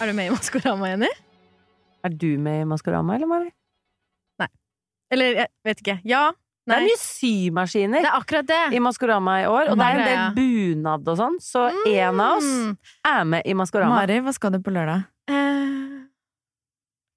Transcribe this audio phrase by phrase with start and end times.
[0.00, 1.08] Er du med i Maskorama, Jenny?
[2.06, 3.50] Er du med i Maskorama, eller, Mari?
[4.40, 4.48] Nei.
[5.12, 5.96] Eller, jeg vet ikke.
[6.08, 6.22] Ja?
[6.70, 8.58] Det er mye symaskiner Det er akkurat det.
[8.76, 12.36] i Maskorama i år, og det er en del bunad og sånn, så en av
[12.38, 12.76] oss Mm.
[13.10, 13.96] er med i Maskorama.
[13.96, 15.04] Mari, hva skal du på lørdag?
[15.28, 16.04] Eh,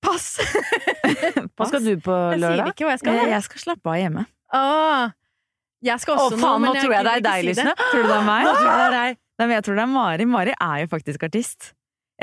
[0.01, 0.39] pass!
[1.53, 2.41] Hva skal du på lørdag?
[2.41, 3.13] Jeg sier ikke hva jeg skal.
[3.19, 4.25] Eh, Jeg skal slappe av hjemme.
[4.53, 5.11] Åh,
[5.85, 7.47] jeg skal også Åh, faen, nå men tror jeg det er deg, si.
[7.51, 7.75] Lysne.
[7.91, 8.43] Tror du det er meg?
[8.47, 9.17] Nå tror jeg det er deg.
[9.39, 10.25] Nei, men jeg tror det er Mari.
[10.33, 11.73] Mari er jo faktisk artist.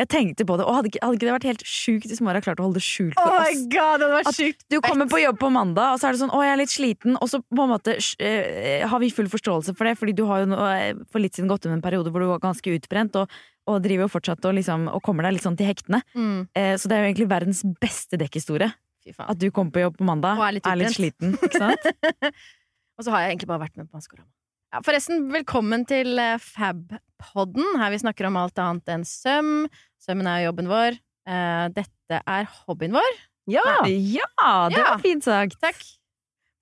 [0.01, 2.39] Jeg tenkte på det, og hadde ikke, hadde ikke det vært helt sjukt hvis Mari
[2.41, 3.63] har klart å holde det skjult Oh for my oss?
[3.75, 6.21] god, det hadde vært At Du kommer på jobb på mandag, og så er det
[6.23, 9.29] sånn 'Å, jeg er litt sliten', og så på en måte eh, har vi full
[9.29, 12.09] forståelse for det, fordi du har jo eh, for litt siden gått under en periode
[12.11, 13.29] hvor du var ganske utbrent, og,
[13.69, 16.01] og driver jo fortsatt og, liksom, og kommer deg litt sånn til hektene.
[16.17, 18.73] mm, Eh, så det er jo egentlig verdens beste dekkhistorie.
[19.19, 20.97] At du kommer på jobb på mandag, Og er litt utbrent.
[20.97, 21.37] sliten.
[21.37, 21.85] Ikke sant?
[23.01, 24.29] Og så har jeg egentlig bare vært med på Maskorama.
[24.71, 29.67] Ja, forresten, velkommen til Fabpodden Fab-podden, her vi snakker om alt annet enn søm.
[30.01, 30.95] Sømmen er jobben vår.
[31.29, 33.19] Eh, dette er hobbyen vår.
[33.51, 33.65] Ja!
[33.85, 34.87] Ja, det Ja.
[34.95, 35.59] var fint sagt.
[35.61, 35.77] Takk.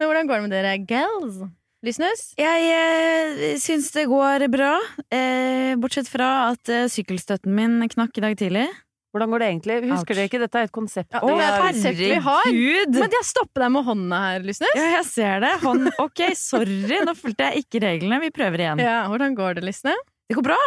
[0.00, 1.38] Men hvordan går det med dere gals?
[1.84, 2.34] Lysnes?
[2.36, 4.80] Jeg eh, syns det går bra,
[5.12, 8.66] eh, bortsett fra at eh, sykkelstøtten min knakk i dag tidlig.
[9.14, 9.76] Hvordan går det egentlig?
[9.88, 10.40] Husker dere ikke?
[10.42, 11.14] Dette er et konsept.
[11.16, 12.42] Ja, det er et konsept vi har.
[12.44, 12.98] Herregud!
[12.98, 14.74] Men jeg stopper deg med hånda her, Lysnes.
[14.76, 15.54] Ja, jeg ser det.
[15.62, 18.20] Hånd, ok, sorry, nå fulgte jeg ikke reglene.
[18.26, 18.84] Vi prøver igjen.
[18.84, 19.96] Ja, hvordan går det, Lysne?
[20.28, 20.60] Det går bra.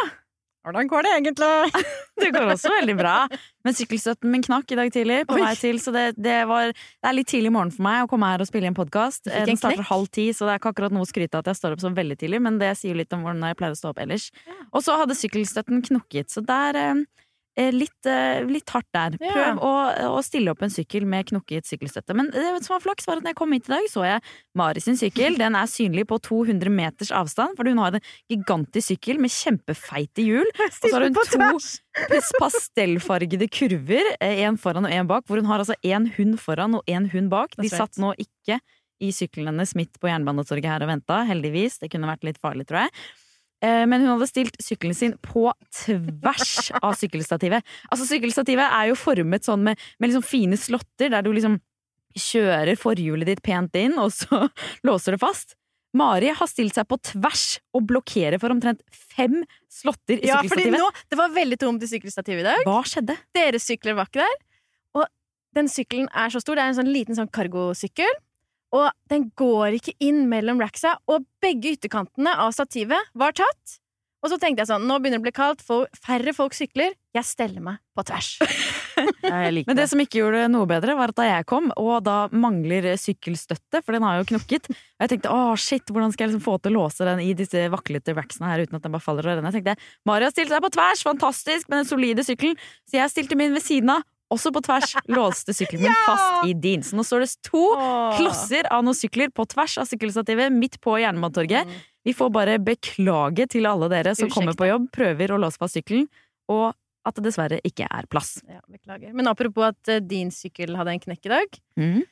[0.62, 1.86] Hvordan går det egentlig?
[2.22, 3.14] Det går også veldig bra.
[3.66, 5.40] Men sykkelstøtten min knakk i dag tidlig, på Oi.
[5.42, 8.10] vei til, så det, det, var, det er litt tidlig i morgen for meg å
[8.10, 9.26] komme her og spille en podkast.
[9.26, 11.58] Den starter halv ti, så det er ikke akkurat noe å skryte av at jeg
[11.58, 13.80] står opp så veldig tidlig, men det sier jo litt om hvordan jeg pleier å
[13.80, 14.28] stå opp ellers.
[14.70, 17.02] Og så hadde sykkelstøtten knukket, så der eh,
[17.56, 19.16] litt, eh, litt hardt der.
[19.20, 19.32] Ja.
[19.32, 19.72] Prøv å,
[20.16, 22.16] å stille opp en sykkel med knokket sykkelstøtte.
[22.16, 24.22] Men det som var flaks, var at når jeg kom hit i dag, så jeg
[24.56, 25.36] Mari sin sykkel.
[25.40, 30.24] Den er synlig på 200 meters avstand, for hun har en gigantisk sykkel med kjempefeite
[30.24, 30.48] hjul.
[30.72, 35.60] Og så har hun to pastellfargede kurver, én foran og én bak, hvor hun har
[35.60, 37.56] altså én hund foran og én hund bak.
[37.60, 38.62] De satt nå ikke
[39.02, 41.80] i sykkelen hennes midt på Jernbanetorget her og venta, heldigvis.
[41.82, 42.94] Det kunne vært litt farlig, tror jeg.
[43.62, 45.46] Eh, Men hun hadde stilt sykkelen sin på
[45.84, 47.62] tvers av sykkelstativet.
[47.92, 51.60] Altså Sykkelstativet er jo formet sånn med, med liksom fine slåtter, der du liksom
[52.18, 54.48] kjører forhjulet ditt pent inn, og så
[54.86, 55.54] låser det fast.
[55.96, 58.80] Mari har stilt seg på tvers og blokkerer for omtrent
[59.12, 59.42] fem
[59.72, 60.80] slåtter i Ja, fordi sykkelstativet.
[60.80, 62.62] nå, det var veldig tomt i sykkelstativet i dag.
[62.68, 63.16] Hva skjedde?
[63.36, 64.38] Deres sykler var ikke der.
[64.96, 65.04] Og
[65.56, 66.56] den sykkelen er så stor.
[66.56, 68.08] Det er en sånn liten sånn cargosykkel.
[68.72, 73.78] Og den går ikke inn mellom racksa, og begge ytterkantene av stativet var tatt.
[74.22, 76.92] Og så tenkte jeg sånn, nå begynner det å bli kaldt, for færre folk sykler.
[77.12, 78.36] Jeg steller meg på tvers.
[79.22, 79.90] Ja, jeg liker Men det det.
[79.90, 83.80] som ikke gjorde det noe bedre, var at da jeg kom, og da mangler sykkelstøtte,
[83.82, 86.54] for den har jo knukket, og jeg tenkte å shit, hvordan skal jeg liksom få
[86.62, 89.38] til å låse den i disse vaklete racksene her uten at den bare faller og
[89.38, 89.48] renner?
[89.54, 93.14] Jeg tenkte Mari har stilt seg på tvers, fantastisk, med den solide sykkelen, så jeg
[93.14, 96.84] stilte min ved siden av, også på tvers, låste sykkelen min fast i din.
[96.86, 97.64] Så nå står det to
[98.18, 101.70] klosser av noen sykler på tvers av sykkelstativet midt på Jernbanetorget.
[102.02, 104.34] Vi får bare beklage til alle dere som Ursäkta.
[104.34, 106.08] kommer på jobb, prøver å låse fast sykkelen,
[106.50, 106.72] og
[107.06, 108.36] at det dessverre ikke er plass.
[108.46, 109.12] Ja, beklager.
[109.14, 111.56] Men apropos at eh, din sykkel hadde en knekk i dag.
[111.80, 112.02] Mm.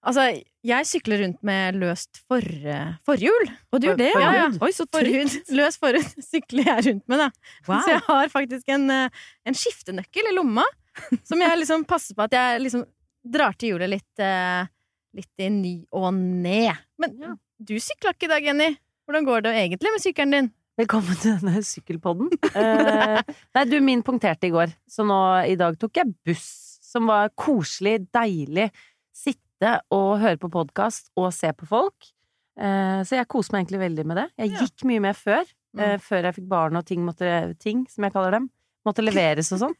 [0.00, 0.22] Altså,
[0.64, 2.44] jeg sykler rundt med løst for,
[3.04, 3.50] forhjul.
[3.68, 4.46] Og du gjør det, Ja, ja.
[4.64, 4.86] Oi, så.
[4.94, 7.28] Forhud, løs forhud sykler jeg rundt med, da.
[7.68, 7.82] Wow.
[7.84, 10.64] Så jeg har faktisk en, eh, en skiftenøkkel i lomma,
[11.28, 12.84] som jeg liksom passer på at jeg liksom
[13.30, 14.66] drar til hjulet litt, eh,
[15.16, 16.72] litt i ny og ned.
[17.00, 18.70] Men du sykla ikke i dag, Jenny.
[19.08, 20.50] Hvordan går det egentlig med sykkelen din?
[20.80, 22.30] Velkommen til denne sykkelpodden.
[22.56, 23.20] Eh,
[23.56, 25.18] nei, du, min punkterte i går, så nå
[25.50, 26.46] i dag tok jeg buss,
[26.86, 28.70] som var koselig, deilig.
[29.12, 32.08] Sitte og høre på podkast og se på folk.
[32.60, 34.26] Eh, så jeg koser meg egentlig veldig med det.
[34.40, 34.62] Jeg Ja.
[34.64, 35.44] gikk mye mer før,
[35.76, 36.00] eh, Mm.
[36.00, 38.50] før jeg fikk barn og ting måtte Ting, som jeg kaller dem.
[38.88, 39.74] Måtte leveres og sånn.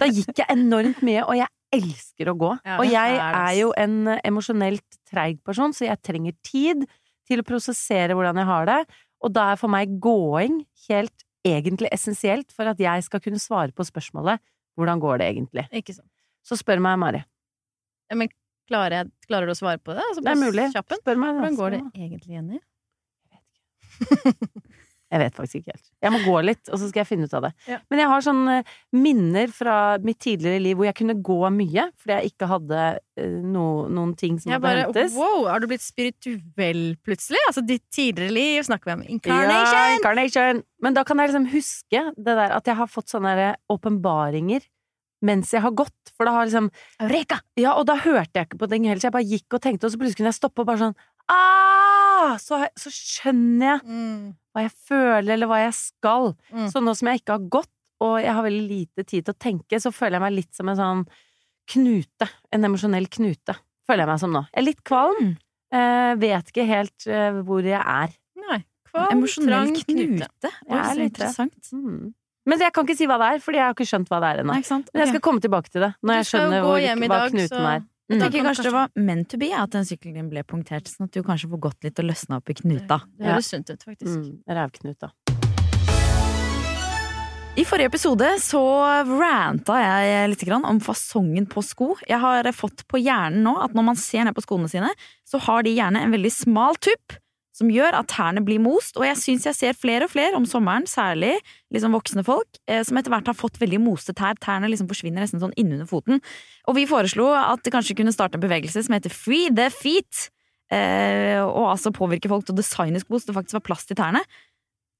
[0.00, 2.50] Da gikk jeg enormt mye, og jeg elsker å gå.
[2.76, 6.84] Og jeg er jo en emosjonelt treig person, så jeg trenger tid
[7.30, 8.78] til å prosessere hvordan jeg har det.
[9.24, 13.72] Og da er for meg gåing helt egentlig essensielt for at jeg skal kunne svare
[13.72, 14.40] på spørsmålet
[14.76, 15.64] hvordan går det egentlig?
[15.76, 16.08] Ikke sant.
[16.44, 17.20] Så spør meg, Mari.
[18.10, 18.28] Ja, men
[18.70, 20.04] klarer, jeg, klarer du å svare på det?
[20.08, 20.66] Altså, Det er mulig.
[20.72, 21.00] Kjappen?
[21.02, 21.32] Spør meg.
[21.32, 21.40] da.
[21.40, 22.60] Hvordan går det egentlig, Jenny?
[23.30, 23.40] Jeg
[24.24, 25.86] vet faktisk ikke helt.
[26.06, 27.50] Jeg må gå litt, og så skal jeg finne ut av det.
[27.66, 27.78] Ja.
[27.90, 28.56] Men jeg har sånne
[28.94, 29.74] minner fra
[30.06, 32.80] mitt tidligere liv hvor jeg kunne gå mye, fordi jeg ikke hadde
[33.18, 35.16] eh, no, noen ting som Jeg måtte bare, hentes.
[35.18, 37.42] wow, har du blitt spirituell plutselig?
[37.48, 39.96] Altså ditt tidligere liv snakker vi om Ja, incarnation!
[39.98, 40.62] incarnation!
[40.80, 44.62] Men da kan jeg liksom huske det der at jeg har fått sånne åpenbaringer
[45.20, 46.70] mens jeg har gått, for da har liksom
[47.04, 47.42] Eureka!
[47.60, 49.84] Ja, og da hørte jeg ikke på ting heller, så jeg bare gikk og tenkte,
[49.84, 50.94] og så plutselig kunne jeg stoppe og bare sånn
[51.28, 52.36] ah!
[52.40, 54.30] Så, så skjønner jeg Mm.
[54.54, 56.32] Hva jeg føler, eller hva jeg skal.
[56.52, 56.68] Mm.
[56.72, 59.40] Så nå som jeg ikke har gått, og jeg har veldig lite tid til å
[59.46, 61.02] tenke, så føler jeg meg litt som en sånn
[61.70, 62.28] knute.
[62.54, 63.56] En emosjonell knute,
[63.86, 64.44] føler jeg meg som nå.
[64.50, 65.34] Jeg er litt kvalm.
[65.70, 68.16] Eh, vet ikke helt eh, hvor jeg er.
[68.48, 68.62] Nei.
[68.90, 70.50] Kvalm, Emosjonell trang, knute.
[70.50, 71.70] Oi, Jeg er så litt interessant.
[71.76, 72.08] Mm.
[72.50, 74.30] Men jeg kan ikke si hva det er, fordi jeg har ikke skjønt hva det
[74.32, 74.56] er ennå.
[74.56, 76.80] Men jeg skal komme tilbake til det når jeg skjønner hvor,
[77.12, 77.84] hva knuten så- er.
[78.10, 80.42] Jeg Da tenker kan kanskje det var meant to be at den sykkelen din ble
[80.42, 82.96] punktert, sånn at du kanskje får gått litt og løsna opp i knuta.
[83.14, 84.16] Det høres sunt ut, faktisk.
[84.18, 85.12] Mm, Rævknuta.
[87.60, 88.60] I forrige episode så
[89.06, 91.92] ranta jeg litt grann om fasongen på sko.
[92.08, 94.90] Jeg har fått på hjernen nå at når man ser ned på skoene sine,
[95.22, 97.14] så har de gjerne en veldig smal tupp.
[97.60, 100.46] Som gjør at tærne blir most, og jeg syns jeg ser flere og flere om
[100.48, 101.34] sommeren, særlig
[101.74, 104.38] liksom voksne folk, eh, som etter hvert har fått veldig moste tær.
[104.40, 106.22] Tærne liksom forsvinner nesten sånn innunder foten.
[106.70, 110.30] Og vi foreslo at det kanskje kunne starte en bevegelse som heter Free the Feet.
[110.72, 113.98] Eh, og altså påvirke folk til å designe sko så det faktisk var plass til
[113.98, 114.22] tærne.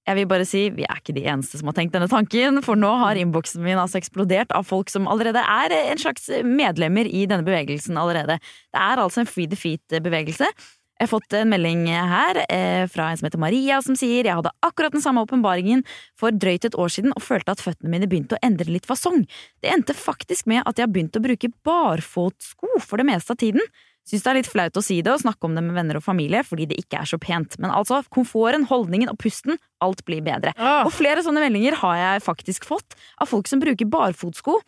[0.08, 2.76] Jeg vil bare si, Vi er ikke de eneste som har tenkt denne tanken, for
[2.76, 7.26] nå har innboksen min altså eksplodert av folk som allerede er en slags medlemmer i
[7.30, 8.40] denne bevegelsen allerede.
[8.72, 10.48] Det er altså en free the feet-bevegelse.
[11.00, 14.36] Jeg har fått en melding her eh, fra en som heter Maria, som sier jeg
[14.36, 15.80] hadde akkurat den samme åpenbaringen
[16.20, 19.22] for drøyt et år siden og følte at føttene mine begynte å endre litt fasong.
[19.64, 23.40] Det endte faktisk med at jeg har begynt å bruke barfotsko for det meste av
[23.40, 23.64] tiden.
[24.10, 26.04] Syns det er litt flaut å si det og snakke om det med venner og
[26.04, 27.56] familie fordi det ikke er så pent.
[27.62, 30.52] Men altså, komforten, holdningen og pusten, alt blir bedre.
[30.58, 34.58] Åh, Og flere sånne meldinger har jeg faktisk fått av folk som bruker barfotsko.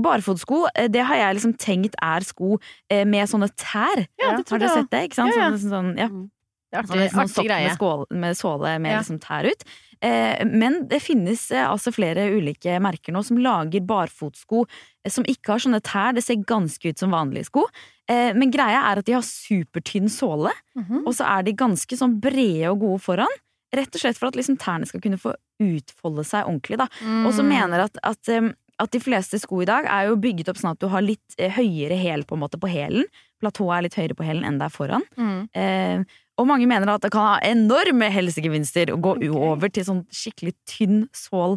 [0.00, 2.58] Barfotsko, eh, det har jeg liksom tenkt er sko
[2.90, 4.06] eh, med sånne tær.
[4.20, 5.04] Ja, det har dere sett det?
[5.08, 5.34] Ikke sant?
[5.34, 5.50] Ja, ja.
[5.56, 6.08] Sånn, sånn, ja.
[6.12, 7.66] det er Sånn, artig, sånn artig sånn greie.
[7.70, 8.98] med, skål, med såle med Ja.
[9.00, 9.64] liksom tær ut.
[10.04, 14.66] Eh, men det finnes eh, altså flere ulike merker nå som lager barfotsko
[15.04, 16.12] eh, som ikke har sånne tær.
[16.12, 17.64] Det ser ganske ut som vanlige sko.
[18.06, 21.06] Eh, men greia er at de har supertynn såle, Mhm.
[21.06, 23.32] og så er de ganske sånn brede og gode foran.
[23.72, 26.76] Rett og slett for at liksom tærne skal kunne få utfolde seg ordentlig.
[26.76, 26.84] da.
[27.24, 27.48] Og så Mm.
[27.48, 30.74] mener at, at, um, at de fleste sko i dag er jo bygget opp sånn
[30.74, 33.06] at du har litt eh, høyere hæl på en måte på hælen.
[33.40, 35.06] Platået er litt høyere på hælen enn det er foran.
[35.16, 35.38] Mm.
[35.56, 39.32] Eh, og mange mener at det kan ha enorme helsegevinster å gå okay.
[39.32, 41.56] over til sånn skikkelig tynn sål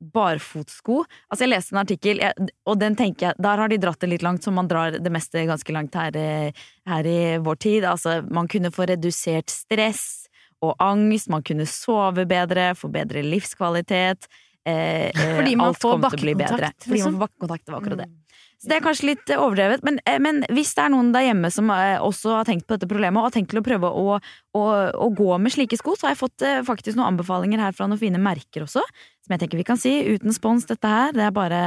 [0.00, 1.02] barfotsko.
[1.28, 2.22] Altså Jeg leste en artikkel,
[2.64, 5.12] og den tenker jeg Der har de dratt det litt langt, som man drar det
[5.12, 6.52] meste ganske langt her, eh,
[6.88, 7.84] her i vår tid.
[7.84, 10.28] Altså Man kunne få redusert stress
[10.62, 14.28] og angst, man kunne sove bedre, få bedre livskvalitet.
[14.68, 16.56] Eh, eh, Fordi man alt får til å bli bedre.
[16.58, 17.14] bakkekontakt, Fordi man liksom.
[17.14, 18.08] får bakkekontakt, det var akkurat det.
[18.10, 18.16] Mm.
[18.60, 21.24] Så det er kanskje litt eh, overdrevet, men, eh, men hvis det er noen der
[21.24, 23.88] hjemme som eh, også har tenkt på dette problemet, og har tenkt til å prøve
[23.88, 24.64] å, å,
[25.00, 27.88] å gå med slike sko, så har jeg fått eh, faktisk noen anbefalinger her fra
[27.88, 28.84] noen fine merker også,
[29.24, 31.16] som jeg tenker vi kan si uten spons, dette her.
[31.16, 31.62] Det er bare,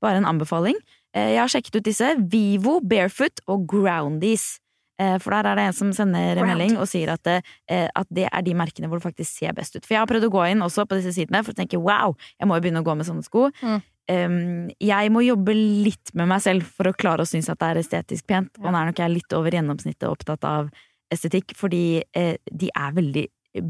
[0.00, 0.80] bare en anbefaling.
[1.12, 2.14] Eh, Jeg har sjekket ut disse.
[2.32, 4.54] Vivo, Barefoot og Groundies.
[4.98, 7.88] Eh, For der er det en som sender en melding og sier at det, eh,
[7.94, 9.84] at det er de merkene hvor det faktisk ser best ut.
[9.84, 12.14] For jeg har prøvd å gå inn også på disse sidene for å tenke wow,
[12.40, 13.50] jeg må jo begynne å gå med sånne sko.
[13.60, 13.82] Mm.
[14.08, 17.68] Um, jeg må jobbe litt med meg selv for å klare å synes at det
[17.74, 18.52] er estetisk pent.
[18.62, 20.68] Og nå er nok jeg litt over gjennomsnittet opptatt av
[21.12, 23.26] estetikk, fordi eh, de er veldig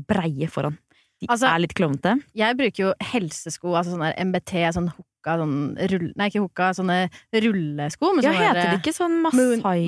[0.06, 0.76] breie foran.
[1.20, 2.18] De Altså, er litt klovnete.
[2.36, 5.54] Jeg bruker jo helsesko, altså sånne MBT, sånn hooka, sånn
[5.88, 6.10] rull...
[6.20, 6.98] Nei, ikke hooka, sånne
[7.32, 8.10] rullesko.
[8.18, 9.86] Men Ja, sånne heter det ikke sånn moon- Masai?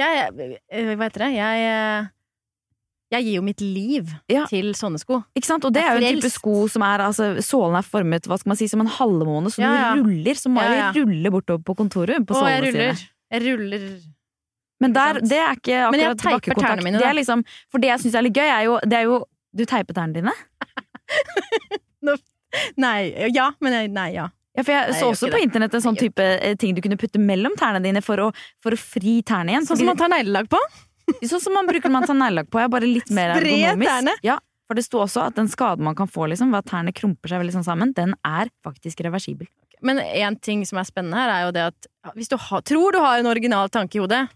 [0.00, 1.30] Jeg, eh, hva heter det?
[1.36, 2.06] Jeg eh,
[3.12, 4.44] Jeg gir jo mitt liv Ja.
[4.46, 5.18] til sånne sko.
[5.36, 5.64] Ikke sant?
[5.66, 8.50] Og det er jo en type sko som er altså, Sålen er formet hva skal
[8.52, 9.88] man si, som en halvmåne, så Ja, ja.
[9.96, 10.34] du ruller.
[10.38, 12.94] Så Mari Ja, ruller bortover på kontoret på sålene ruller.
[12.94, 13.08] sine.
[13.32, 13.88] Jeg ruller
[14.80, 16.84] Men der, det er ikke akkurat tilbakekontakt bakkekontakt.
[16.84, 19.24] mine, Det liksom, for det jeg syns er litt gøy, er jo, det er jo
[19.54, 20.32] Du teiper tærne dine?
[22.76, 23.30] Nei.
[23.34, 24.28] Ja, men jeg, nei, ja.
[24.58, 26.74] Ja, for jeg Nei, så jeg også på internett en sånn Jeg type eh, ting
[26.74, 28.28] du kunne putte mellom tærne dine for å,
[28.62, 29.66] for å fri tærne igjen.
[29.68, 30.60] Sånn som man tar neglelag på?
[31.30, 32.60] Sånn som man bruker man tar neglelag på.
[32.62, 34.24] Jeg bare litt mer ergonomisk.
[34.26, 34.38] Ja,
[34.70, 37.30] for det sto også at den skaden man kan få liksom, ved at tærne krumper
[37.32, 39.48] seg veldig sånn sammen, den er faktisk reversibel.
[39.82, 42.94] Men én ting som er spennende her, er jo det at hvis du har, tror
[42.94, 44.26] du har en original tanke i hodet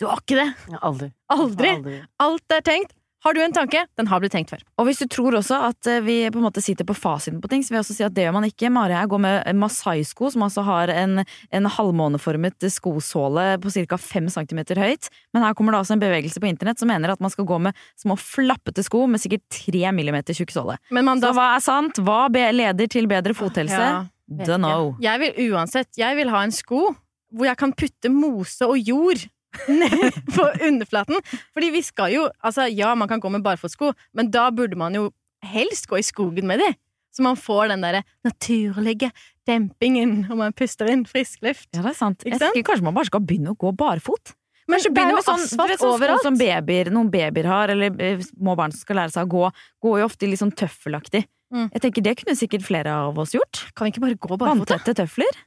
[0.00, 0.48] Du har ikke det!
[0.72, 1.10] Ja, Aldri.
[1.30, 1.70] Aldri!
[1.76, 1.98] Aldri.
[2.24, 2.94] Alt er tenkt.
[3.24, 3.80] Har du en tanke?
[3.96, 4.60] Den har blitt tenkt før.
[4.76, 7.48] Og hvis du tror også at eh, vi på en måte sitter på fasiten på
[7.48, 8.68] ting, så vil jeg også si at det gjør man ikke.
[8.68, 13.96] Mari jeg går med Masai-sko, som altså har en, en halvmåneformet skosåle på ca.
[13.96, 15.08] 5 cm høyt.
[15.32, 17.58] Men her kommer det altså en bevegelse på internett som mener at man skal gå
[17.64, 20.76] med små flappete sko med sikkert 3 mm tjukk såle.
[20.92, 22.02] Men man Så hva er sant?
[22.04, 23.80] Hva leder til bedre fothelse?
[23.80, 24.04] Ja,
[24.44, 24.98] Dunno.
[25.04, 26.90] Jeg vil uansett Jeg vil ha en sko
[27.34, 29.24] hvor jeg kan putte mose og jord
[30.36, 31.20] på underflaten.
[31.54, 34.94] Fordi vi skal jo Altså, ja, man kan gå med barfotsko, men da burde man
[34.96, 35.10] jo
[35.44, 36.70] helst gå i skogen med de.
[37.14, 39.12] Så man får den derre naturlige
[39.46, 41.68] dempingen, og man puster inn frisk luft.
[41.76, 42.24] Ja, det er sant.
[42.26, 42.56] Ikke sant?
[42.58, 44.34] Jeg, kanskje man bare skal begynne å gå barfot.
[44.64, 46.24] Men Kanskje begynne med sånn, asfalt sånn overalt.
[46.24, 49.50] som babyer, noen babyer har, eller eh, små barn som skal lære seg å gå.
[49.84, 51.26] Går jo ofte litt sånn tøffelaktig.
[51.54, 51.68] Mm.
[51.68, 53.66] Jeg tenker Det kunne sikkert flere av oss gjort.
[53.76, 54.64] Kan vi ikke bare gå barfot?
[54.64, 54.78] da?
[54.80, 55.38] Vanntette tøfler.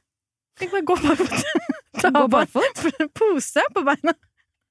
[0.56, 1.74] Kan vi ikke bare gå barfot?
[2.02, 2.86] Ta Gå på barfot.
[3.18, 4.14] pose på beina.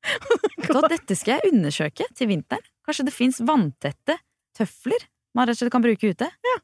[0.72, 2.63] Så dette skal jeg undersøke til vinteren.
[2.88, 4.15] Kanskje det fins vanntette
[4.57, 5.07] tøfler
[5.38, 6.31] man rett og slett kan bruke ute.
[6.48, 6.57] Ja.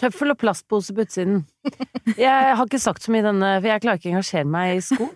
[0.00, 1.42] Tøffel og plastpose på utsiden.
[2.16, 4.76] Jeg har ikke sagt så mye i denne, for jeg klarer ikke å engasjere meg
[4.76, 5.08] i sko.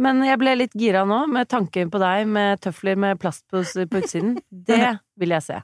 [0.00, 4.04] Men jeg ble litt gira nå, med tanken på deg med tøfler med plastpose på
[4.04, 4.36] utsiden.
[4.48, 5.62] Det vil jeg se.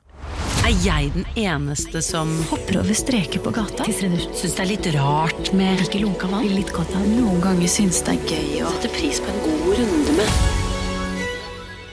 [0.69, 3.87] Er jeg den eneste som Hopper over streker på gata.
[3.89, 6.45] syns det er litt rart med Ikke lunka vann.
[6.53, 9.81] Litt godt av Noen ganger syns det er gøy å Setter pris på en god
[9.81, 10.48] runde med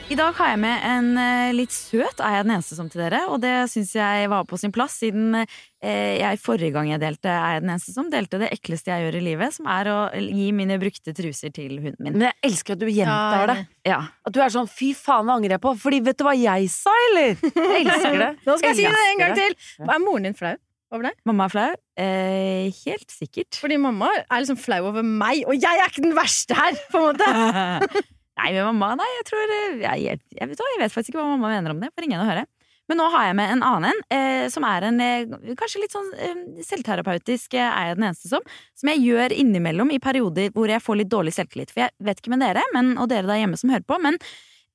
[0.06, 3.00] I dag har jeg med en eh, litt søt Er jeg den eneste som til
[3.02, 3.24] dere?
[3.26, 7.32] Og det syns jeg var på sin plass, siden eh, jeg forrige gang jeg delte
[7.32, 9.96] Er jeg den eneste som, delte det ekleste jeg gjør i livet, som er å
[10.14, 12.20] gi mine brukte truser til hunden min.
[12.20, 13.58] Men jeg elsker at du gjentar det.
[13.88, 13.98] Ja.
[14.22, 16.70] At du er sånn 'fy faen, det angrer jeg på', fordi vet du hva jeg
[16.70, 17.34] sa, eller?
[17.76, 18.32] Jeg elsker det.
[18.46, 19.86] Nå skal jeg si det en gang til til!
[19.90, 20.54] Er moren din flau
[20.94, 21.18] over deg?
[21.26, 21.70] Mamma er flau?
[21.98, 23.58] Eh, helt sikkert.
[23.58, 26.78] Fordi mamma er liksom flau over meg, og jeg er ikke den verste her!
[26.92, 30.92] på en måte Nei, med mamma, nei, jeg tror eh, jeg, jeg, vet, jeg vet
[30.92, 31.88] faktisk ikke hva mamma mener om det.
[31.96, 32.44] Får ingen å høre.
[32.86, 35.94] Men nå har jeg med en annen en, eh, som er en eh, kanskje litt
[35.94, 38.44] sånn eh, selvterapeutisk, eh, er jeg den eneste som,
[38.78, 41.72] som jeg gjør innimellom i perioder hvor jeg får litt dårlig selvtillit.
[41.74, 44.20] For jeg vet ikke med dere, men, og dere der hjemme som hører på, men,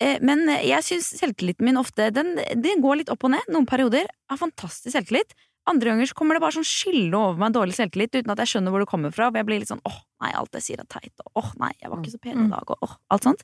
[0.04, 3.48] eh, men jeg syns selvtilliten min ofte den, den går litt opp og ned.
[3.54, 5.38] Noen perioder har fantastisk selvtillit.
[5.70, 8.50] Andre ganger så kommer det bare sånn skylde over meg dårlig selvtillit uten at jeg
[8.56, 9.28] skjønner hvor det kommer fra.
[9.30, 11.70] Og jeg blir litt sånn åh, nei, alt jeg sier er teit, og åh, nei,
[11.82, 12.50] jeg var ikke så pen i Mm.
[12.56, 13.44] dag, og åh, alt sånt.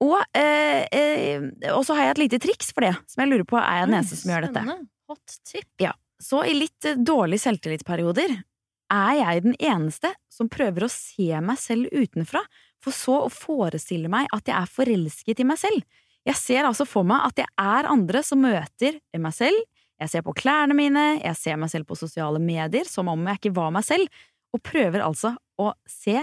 [0.00, 1.40] Og, eh, eh,
[1.74, 3.88] og så har jeg et lite triks for det, som jeg lurer på er jeg
[3.88, 4.62] den eneste som gjør dette.
[5.08, 5.66] Hot tip.
[6.20, 8.36] Så i litt eh, dårlige selvtillitsperioder
[8.90, 12.42] er jeg den eneste som prøver å se meg selv utenfra,
[12.82, 15.82] for så å forestille meg at jeg er forelsket i meg selv.
[16.26, 19.58] Jeg ser altså for meg at jeg er andre som møter meg selv.
[19.98, 23.40] Jeg ser på klærne mine, jeg ser meg selv på sosiale medier som om jeg
[23.40, 24.06] ikke var meg selv,
[24.54, 26.20] og prøver altså å se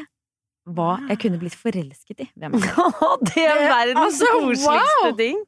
[0.66, 3.34] hva jeg kunne blitt forelsket i Hvem er det?
[3.36, 5.12] det er verdens altså, koseligste wow!
[5.20, 5.44] ting.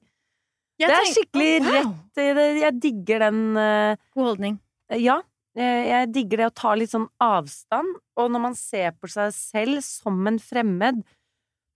[0.78, 1.72] Jeg Det er skikkelig Wow.
[1.74, 2.22] rett.
[2.62, 4.60] Jeg digger den uh, God holdning.
[4.94, 5.16] Ja,
[5.58, 9.34] eh, jeg digger det å ta litt sånn avstand, og når man ser på seg
[9.36, 11.02] selv som en fremmed,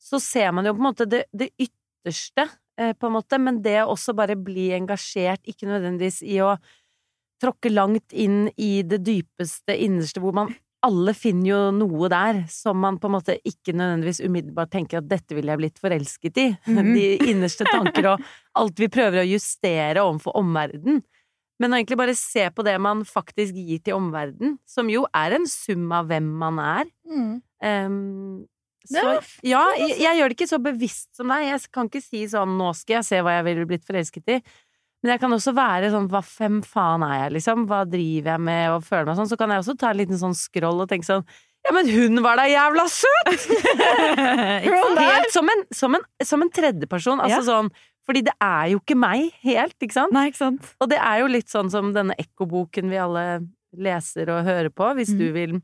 [0.02, 3.62] så ser man jo på en måte det, det ytterste, eh, på en måte, men
[3.64, 6.56] det å også bare bli engasjert, ikke nødvendigvis i å
[7.42, 10.52] tråkke langt inn i det dypeste, innerste, hvor man
[10.86, 15.10] alle finner jo noe der som man på en måte ikke nødvendigvis umiddelbart tenker at
[15.10, 16.48] dette ville jeg blitt forelsket i.
[16.72, 16.94] Mhm.
[16.98, 21.04] De innerste tanker og alt vi prøver å justere overfor omverdenen.
[21.62, 25.36] Men å egentlig bare se på det man faktisk gir til omverdenen, som jo er
[25.38, 26.90] en sum av hvem man er.
[27.06, 27.36] mm.
[27.62, 28.51] Det
[28.90, 31.46] så ja, jeg, jeg gjør det ikke så bevisst som deg.
[31.52, 34.42] Jeg kan ikke si sånn 'nå skal jeg se hva jeg ville blitt forelsket i'.
[35.04, 37.68] Men jeg kan også være sånn 'hva fem faen er jeg', liksom?
[37.68, 39.30] Hva driver jeg med, og føler meg sånn.
[39.30, 41.26] Så kan jeg også ta en liten sånn scroll og tenke sånn
[41.66, 43.48] 'ja, men hun var da jævla søt'!
[44.66, 47.20] Helt som en, som en, som en tredjeperson.
[47.22, 47.48] Altså Ja.
[47.62, 47.72] sånn
[48.08, 50.12] Fordi det er jo ikke meg helt, ikke sant?
[50.12, 50.66] Nei, ikke sant?
[50.82, 53.48] Og det er jo litt sånn som denne ekkoboken vi alle
[53.78, 54.88] leser og hører på.
[54.98, 55.18] Hvis Mm.
[55.20, 55.62] du vil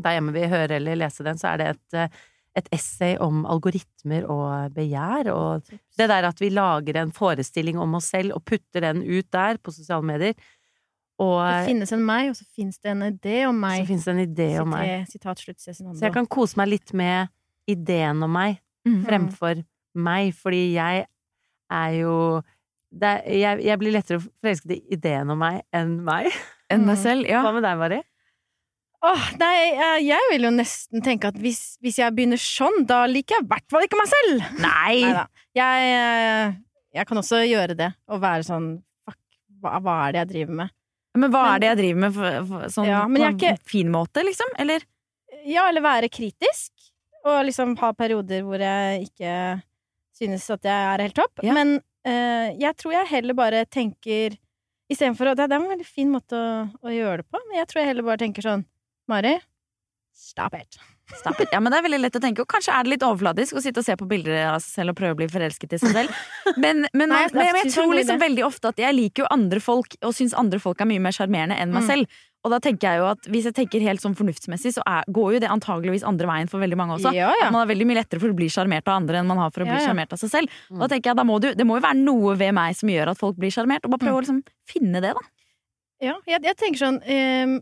[0.00, 2.08] der hjemme vil høre eller lese den, så er det et, eh,
[2.56, 5.28] et essay om algoritmer og begjær.
[5.32, 5.66] Og
[5.98, 9.58] det der at vi lager en forestilling om oss selv og putter den ut der
[9.60, 10.34] på sosiale medier.
[11.20, 13.86] Og Det finnes en meg, og så finnes det en idé om så meg.
[13.88, 15.06] finnes det en idé om meg.
[15.08, 17.28] Sitat slutt, Så jeg kan kose meg litt med
[17.68, 19.00] ideen om meg Mm.
[19.02, 19.64] fremfor
[19.96, 21.06] meg, fordi jeg
[21.72, 22.42] er jo
[22.94, 26.28] det er, jeg, jeg blir lettere forelsket i ideen om meg enn meg.
[26.70, 27.42] Enn meg selv, ja.
[27.42, 27.98] Hva med deg, Mari?
[29.06, 33.04] Åh, nei, jeg, jeg vil jo nesten tenke at hvis, hvis jeg begynner sånn, da
[33.10, 34.46] liker jeg i hvert fall ikke meg selv!
[34.62, 34.94] Nei!
[35.04, 35.26] Neida.
[35.56, 36.56] Jeg, eh,
[36.98, 38.66] jeg kan også gjøre det, og være sånn
[39.06, 39.20] Fuck,
[39.62, 40.74] hva, hva er det jeg driver med?
[41.16, 43.92] Men hva Men- er det jeg driver med for, for, sånn Ja, på en fin
[43.92, 44.52] måte, liksom?
[44.58, 44.84] Eller?
[45.46, 46.72] Ja, eller være kritisk,
[47.24, 49.62] og liksom ha perioder hvor jeg ikke
[50.16, 51.44] synes at jeg er helt topp.
[51.44, 51.54] Ja.
[51.54, 54.36] Men eh, Jeg tror jeg heller bare tenker
[54.86, 57.66] Istedenfor å det er en veldig fin måte å, å gjøre det på, men jeg
[57.70, 58.62] tror jeg heller bare tenker sånn
[59.08, 59.36] Mari,
[60.16, 60.78] stop it.
[61.14, 61.48] Stop it.
[61.54, 62.42] Ja, men det er veldig lett å tenke.
[62.42, 64.90] Og kanskje er det litt overfladisk å sitte og se på bilder av seg selv
[64.90, 66.16] og prøve å bli forelsket i seg selv.
[66.62, 69.60] Men, men, Nei, men, jeg, jeg tror liksom veldig ofte at jeg liker jo andre
[69.62, 71.90] folk, og syns andre folk er mye mer sjarmerende enn meg Mm.
[71.92, 72.16] selv.
[72.46, 75.32] Og da tenker jeg jo at hvis jeg tenker helt sånn fornuftsmessig, så er, går
[75.34, 77.10] jo det antageligvis andre veien for veldig mange også.
[77.16, 77.48] Ja, ja.
[77.50, 79.64] Man har veldig mye lettere for å bli sjarmert av andre enn man har for
[79.64, 80.04] å bli Ja, ja.
[80.14, 80.58] av seg selv.
[80.70, 82.88] Og da tenker jeg, da må du, Det må jo være noe ved meg som
[82.92, 84.06] gjør at folk blir sjarmert, og bare Mm.
[84.06, 85.24] prøve å liksom finne det, da.
[86.06, 87.56] Ja, jeg, jeg tenker sånn ehm,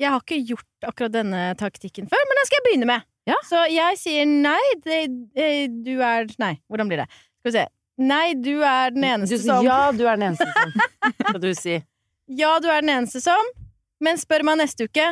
[0.00, 3.06] Jeg har ikke gjort akkurat denne taktikken før, men den skal jeg begynne med.
[3.28, 3.36] Ja.
[3.44, 5.02] Så jeg sier nei, det,
[5.36, 5.50] det,
[5.84, 7.08] du er Nei, hvordan blir det?
[7.40, 7.66] Skal vi se.
[8.00, 10.72] Nei, du er den eneste Du, som ja, du er den eneste som
[11.20, 11.76] Skal du si.
[12.32, 13.50] Ja, du er den eneste som
[14.00, 15.04] Men spør meg neste uke.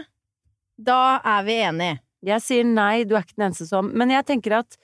[0.78, 1.98] Da er vi enige.
[2.24, 4.78] Jeg sier nei, du er ikke den eneste som Men jeg tenker at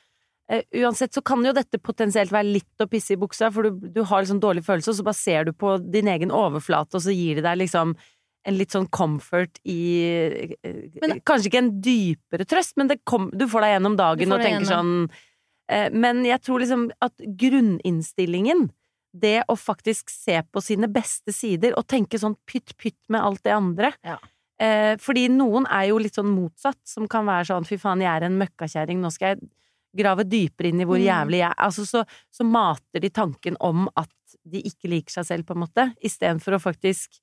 [0.52, 3.88] uh, uansett så kan jo dette potensielt være litt å pisse i buksa, for du,
[3.94, 7.06] du har liksom dårlig følelse, og så bare ser du på din egen overflate, og
[7.06, 7.96] så gir det deg liksom
[8.46, 9.78] en litt sånn comfort i
[10.62, 14.32] eh, Men- Kanskje ikke en dypere trøst, men det kom, du får deg gjennom dagen
[14.32, 15.08] og tenker gjennom.
[15.08, 15.10] sånn
[15.68, 17.14] eh, Men jeg tror liksom at
[17.74, 18.70] grunninnstillingen
[19.14, 23.52] det å faktisk se på sine beste sider og tenke sånn pytt-pytt med alt det
[23.54, 23.92] andre.
[24.04, 24.16] Ja.
[24.58, 28.10] Eh, fordi noen er jo litt sånn motsatt, som kan være sånn fy faen, jeg
[28.10, 29.48] er en møkkakjerring, nå skal jeg
[29.96, 31.06] grave dypere inn i hvor Mm.
[31.06, 31.54] jævlig jeg er.
[31.62, 34.10] Altså så, så mater de tanken om at
[34.44, 37.20] de ikke liker seg selv, på en måte, istedenfor å faktisk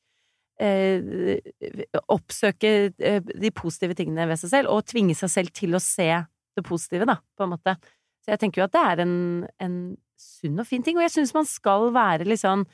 [2.11, 6.09] oppsøke eh, de positive tingene ved seg selv, og tvinge seg selv til å se
[6.57, 7.75] det positive, da, på en måte.
[8.21, 9.15] Så jeg tenker jo at det er en,
[9.63, 9.77] en
[10.21, 12.67] sunn og fin ting, og jeg syns man skal være litt sånn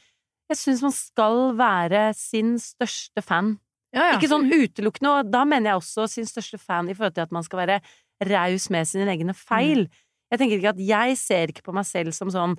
[0.47, 3.57] Jeg syns man skal være sin største fan.
[3.91, 4.13] Ja, ja.
[4.15, 7.33] Ikke sånn utelukkende, og da mener jeg også sin største fan i forhold til at
[7.35, 7.79] man skal være
[8.27, 9.85] raus med sine egne feil.
[10.31, 12.55] Jeg tenker ikke at jeg ser ikke på meg selv som sånn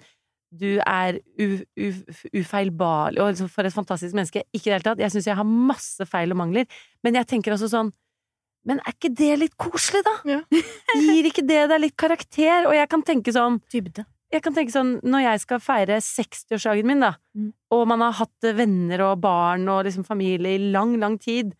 [0.50, 1.18] du er
[2.34, 4.42] ufeilbarlig og liksom for et fantastisk menneske.
[4.54, 5.02] Ikke i det hele tatt.
[5.02, 6.68] Jeg syns jeg har masse feil og mangler,
[7.04, 7.92] men jeg tenker også sånn
[8.68, 10.14] Men er ikke det litt koselig, da?
[10.28, 10.40] Ja.
[10.98, 12.66] Gir ikke det deg litt karakter?
[12.68, 14.04] Og jeg kan tenke sånn Dybde.
[14.34, 17.52] jeg kan tenke sånn, når jeg skal feire 60-årsdagen min, da, Mm.
[17.70, 21.52] og man har hatt venner og barn og liksom familie i lang, lang tid,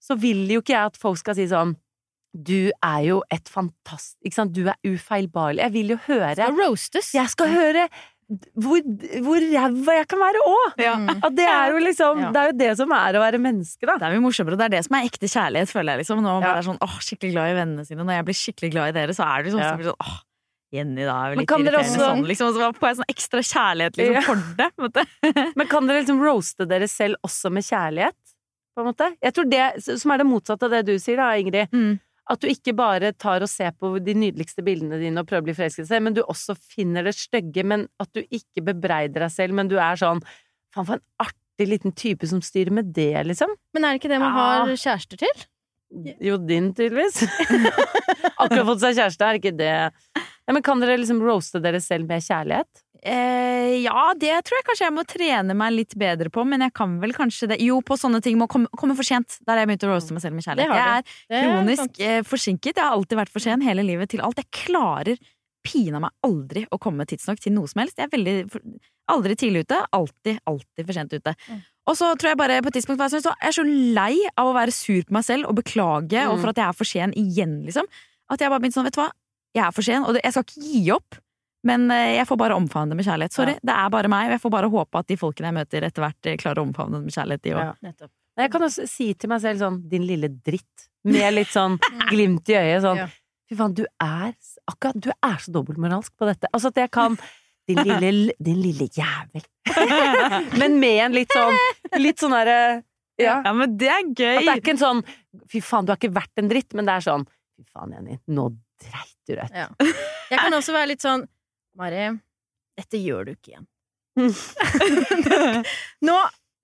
[0.00, 1.74] så vil jo ikke jeg at folk skal si sånn
[2.34, 4.16] Du er jo et fantast...
[4.24, 4.52] Ikke sant?
[4.54, 5.60] Du er ufeilbarlig.
[5.62, 7.12] Jeg vil jo høre Skal roastes.
[7.14, 7.84] Jeg skal høre
[8.56, 8.80] hvor,
[9.26, 10.78] hvor ræva jeg kan være òg!
[10.80, 10.94] Ja.
[11.30, 13.96] Det er jo liksom Det er jo det som er å være menneske, da.
[14.00, 15.98] Det er mye morsommere, og det er det som er ekte kjærlighet, føler jeg.
[16.04, 16.48] liksom Når man Ja.
[16.48, 18.04] bare er sånn åh, skikkelig glad i vennene sine.
[18.04, 19.72] Når jeg blir skikkelig glad i dere, så er det liksom Ja.
[19.72, 20.20] så blir sånn åh,
[20.74, 22.46] Jenny, da er jo litt irriterende også- sånn, liksom.
[22.48, 24.20] Og så får jeg sånn ekstra kjærlighet liksom, Ja.
[24.22, 24.68] for det.
[24.74, 25.06] på en måte.
[25.56, 28.18] Men kan dere liksom roaste dere selv også med kjærlighet?
[28.76, 29.12] På en måte?
[29.22, 31.70] Jeg tror det som er det motsatte av det du sier, da, Ingrid.
[31.70, 32.00] Mm.
[32.30, 35.48] At du ikke bare tar og ser på de nydeligste bildene dine og prøver å
[35.50, 39.26] bli forelsket i seg, men du også finner det stygge, men at du ikke bebreider
[39.26, 40.22] deg selv, men du er sånn
[40.74, 43.52] Faen, for en artig liten type som styrer med det, liksom.
[43.76, 44.46] Men er det ikke det man Ja.
[44.64, 45.44] har kjærester til?
[46.18, 47.20] Jo, din, tydeligvis.
[48.42, 52.08] Akkurat fått seg kjæreste, er ikke det ja, Men kan dere liksom roaste dere selv
[52.10, 52.83] med kjærlighet?
[53.04, 56.72] Eh, ja, det tror jeg kanskje jeg må trene meg litt bedre på, men jeg
[56.72, 59.36] kan vel kanskje det Jo, på sånne ting må komme, komme for sent.
[59.44, 60.72] Der har jeg begynt å roaste meg selv med kjærlighet.
[60.72, 61.02] Jeg er
[61.34, 62.76] Det kronisk eh, forsinket.
[62.78, 64.40] Jeg har alltid vært for sen hele livet til alt.
[64.40, 65.20] Jeg klarer
[65.64, 67.96] pina meg aldri å komme tidsnok til noe som helst.
[68.00, 68.34] Jeg er veldig
[69.12, 71.34] aldri tidlig ute, alltid, alltid for sent ute.
[71.48, 71.60] Mm.
[71.88, 74.48] Og så tror jeg bare på et tidspunkt jeg så jeg er så lei av
[74.48, 76.40] å være sur på meg selv og beklage, og Mm.
[76.40, 77.84] for at jeg er for sen igjen, liksom.
[78.30, 79.10] At jeg bare begynte sånn, vet du hva,
[79.54, 81.16] jeg er for sen, og jeg skal ikke gi opp.
[81.64, 83.32] Men eh, jeg får bare omfavne det med kjærlighet.
[83.36, 83.62] Sorry, Ja.
[83.70, 86.04] det er bare meg, og jeg får bare håpe at de folkene jeg møter etter
[86.04, 87.62] hvert eh, klarer å omfavne det med kjærlighet, de òg.
[87.88, 88.08] Ja.
[88.44, 91.78] Jeg kan også si til meg selv sånn din lille dritt, med litt sånn
[92.10, 93.00] glimt i øyet, sånn
[93.48, 94.32] fy faen, du er
[94.70, 96.48] akkurat Du er så dobbeltmoralsk på dette.
[96.56, 97.16] Altså at jeg kan
[97.68, 99.44] din lille, din lille jævel.
[100.60, 101.56] Men med en litt sånn
[102.00, 102.56] Litt sånn derre
[103.20, 103.38] Ja.
[103.44, 104.56] Ja, men det er At det er gøy!
[104.58, 105.00] ikke en sånn
[105.52, 107.24] fy faen, du har ikke vært en dritt, men det er sånn
[107.54, 108.48] fy faen, Jenny, nå
[108.82, 109.54] dreit du rett.
[109.54, 109.68] Ja.
[110.32, 111.22] Jeg kan også være litt sånn
[111.74, 112.04] Mari,
[112.78, 113.66] dette gjør du ikke igjen.
[116.06, 116.18] nå,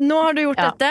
[0.07, 0.70] nå har du gjort Ja.
[0.70, 0.90] dette.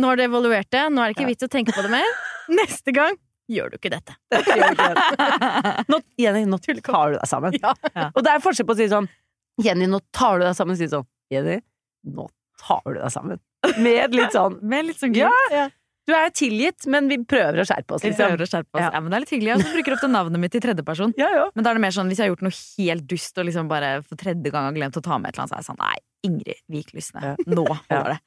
[0.00, 0.86] Nå har du evaluert det.
[0.90, 1.32] Nå er det ikke Ja.
[1.34, 2.08] vits å tenke på det mer.
[2.48, 3.16] Neste gang
[3.50, 4.16] gjør du ikke dette.
[5.92, 7.52] Nå, Jenny, nå tar du deg sammen.
[7.60, 7.74] Ja.
[8.14, 9.08] Og det er forskjell på å si sånn
[9.62, 10.76] Jenny, nå tar du deg sammen.
[10.80, 11.58] Si sånn Jenny,
[12.08, 12.28] nå
[12.62, 13.40] tar du deg sammen.
[13.78, 15.74] Med litt sånn Med litt sånn Ja, glimt.
[16.08, 18.26] Du er tilgitt, men vi prøver å skjerpe oss, Vi liksom.
[18.32, 18.82] prøver å skjerpe oss.
[18.82, 18.90] Ja.
[18.94, 19.00] Ja.
[19.00, 19.52] men det er litt hyggelig.
[19.54, 21.14] Og så bruker ofte navnet mitt i tredjeperson.
[21.22, 21.44] Ja, ja.
[21.54, 23.68] Men da er det mer sånn hvis jeg har gjort noe helt dust og liksom
[23.70, 25.68] bare for tredje gang har glemt å ta med et eller annet, så er jeg
[25.70, 28.18] sånn nei, Ingrid Vik Lysne, nå holder det.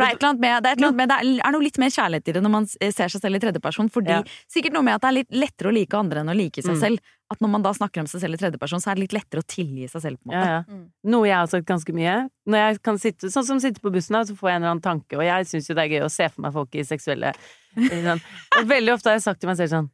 [0.00, 1.78] For det er et eller annet med, det er, annet med, det er- noe litt
[1.78, 3.90] mer kjærlighet i det når man ser seg selv i tredjeperson.
[3.92, 4.22] Fordi Ja.
[4.48, 6.74] Sikkert noe med at det er litt lettere å like andre enn å like seg
[6.74, 6.80] Mm.
[6.80, 6.98] selv.
[7.30, 9.38] At når man da snakker om seg selv i tredjeperson, så er det litt lettere
[9.44, 10.18] å tilgi seg selv.
[10.18, 10.46] på en måte.
[10.48, 10.62] Ja, ja.
[10.66, 10.86] Mm.
[11.04, 12.28] Noe jeg har sagt ganske mye.
[12.48, 14.72] Når jeg kan sitte, sånn som sitte på bussen, da, så får jeg en eller
[14.74, 16.82] annen tanke, og jeg syns jo det er gøy å se for meg folk i
[16.82, 17.32] seksuelle
[17.76, 18.20] sånn.
[18.58, 19.90] Og veldig ofte har jeg sagt til meg selv sånn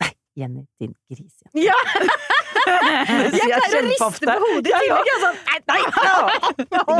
[0.00, 1.42] Nei, Jenny, din gris.
[1.54, 1.66] Jenny.
[1.66, 1.72] Ja!
[2.66, 5.06] Det sier Jeg pleier å riste på hodet i tillegg.
[5.22, 6.16] Sånn, nei, Nei, ja.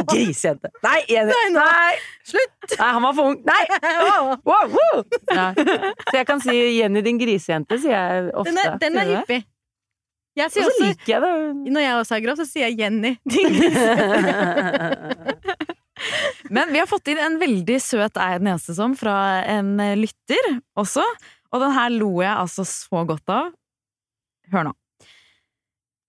[0.12, 0.68] Grisejente.
[0.86, 1.50] Nei, Nei.
[1.56, 1.94] Nei.
[2.26, 2.54] Slutt!
[2.72, 3.38] Nei, han var for ung.
[3.46, 3.64] Nei!
[4.06, 4.72] Wow, wow.
[5.32, 5.46] Ja.
[5.56, 8.50] Så jeg kan si 'Jenny, din grisejente', sier jeg ofte.
[8.50, 9.40] Den er, den er hyppig.
[10.36, 11.32] Jeg sier også, liker jeg det.
[11.72, 13.12] når jeg også er grov, så sier jeg Jenny.
[13.24, 15.54] Din grisejente'.
[16.52, 19.14] Men vi har fått inn en veldig søt er jeg den eneste som fra
[19.48, 20.44] en lytter
[20.78, 21.04] også.
[21.54, 23.44] Og den her lo jeg altså så godt av.
[24.52, 24.72] Hør nå.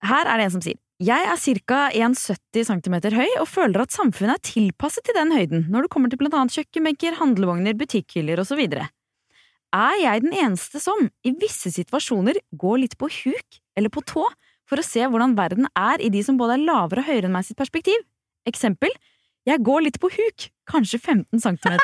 [0.06, 1.80] Her er det en som sier Jeg er ca.
[1.94, 6.10] 1,70 cm høy og føler at samfunnet er tilpasset til den høyden når det kommer
[6.12, 8.62] til blant annet kjøkkenbenker, handlevogner, butikkhyller osv.
[9.68, 14.24] Er jeg den eneste som, i visse situasjoner, går litt på huk eller på tå
[14.68, 17.36] for å se hvordan verden er i de som både er lavere og høyere enn
[17.36, 18.02] meg sitt perspektiv?
[18.48, 18.92] Eksempel
[19.48, 21.76] jeg går litt på huk, kanskje 15 cm,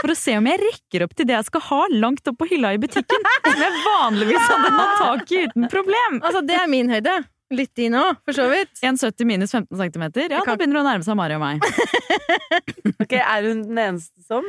[0.00, 2.48] for å se om jeg rekker opp til det jeg skal ha langt opp på
[2.50, 6.18] hylla i butikken, som jeg vanligvis hadde nådd tak i uten problem.
[6.24, 7.14] Altså, det er min høyde.
[7.52, 8.72] Litt i nå, for så vidt.
[8.80, 10.04] 1,70 minus 15 cm.
[10.30, 11.60] Ja, kan- da begynner hun å nærme seg Mari og meg.
[13.04, 14.46] Ok, Er hun den eneste som?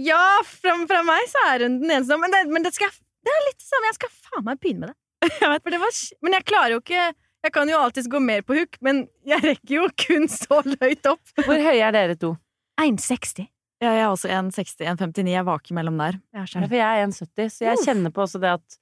[0.00, 2.16] Ja, fra, fra meg så er hun den eneste.
[2.20, 3.88] Men det, men det, skal, jeg- det er litt det samme.
[3.90, 4.98] Jeg skal faen meg begynne med det.
[5.62, 7.02] For det var, men jeg klarer jo ikke
[7.46, 11.06] Jeg kan jo alltids gå mer på huk, men jeg rekker jo kun så høyt
[11.10, 11.22] opp.
[11.42, 12.36] Hvor høye er dere to?
[12.78, 13.48] 1,60.
[13.82, 15.30] Ja, jeg er også 1,60, 1,59.
[15.32, 16.20] Jeg vaker mellom der.
[16.36, 18.76] Ja, Ja, for jeg er 1,70, så jeg kjenner på også det at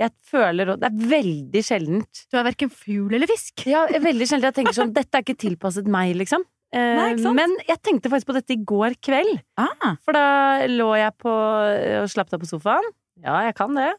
[0.00, 2.24] jeg føler Det er veldig sjeldent.
[2.32, 3.62] Du er verken fugl eller fisk.
[3.70, 6.42] Ja, veldig sjeldent jeg tenker sånn Dette er ikke tilpasset meg, liksom.
[6.74, 7.38] Eh, Nei, ikke sant?
[7.38, 9.36] Men jeg tenkte faktisk på dette i går kveld.
[9.60, 10.24] Ah, For da
[10.70, 11.30] lå jeg på
[12.02, 12.88] og slapp av på sofaen.
[13.22, 13.92] Ja, jeg kan det.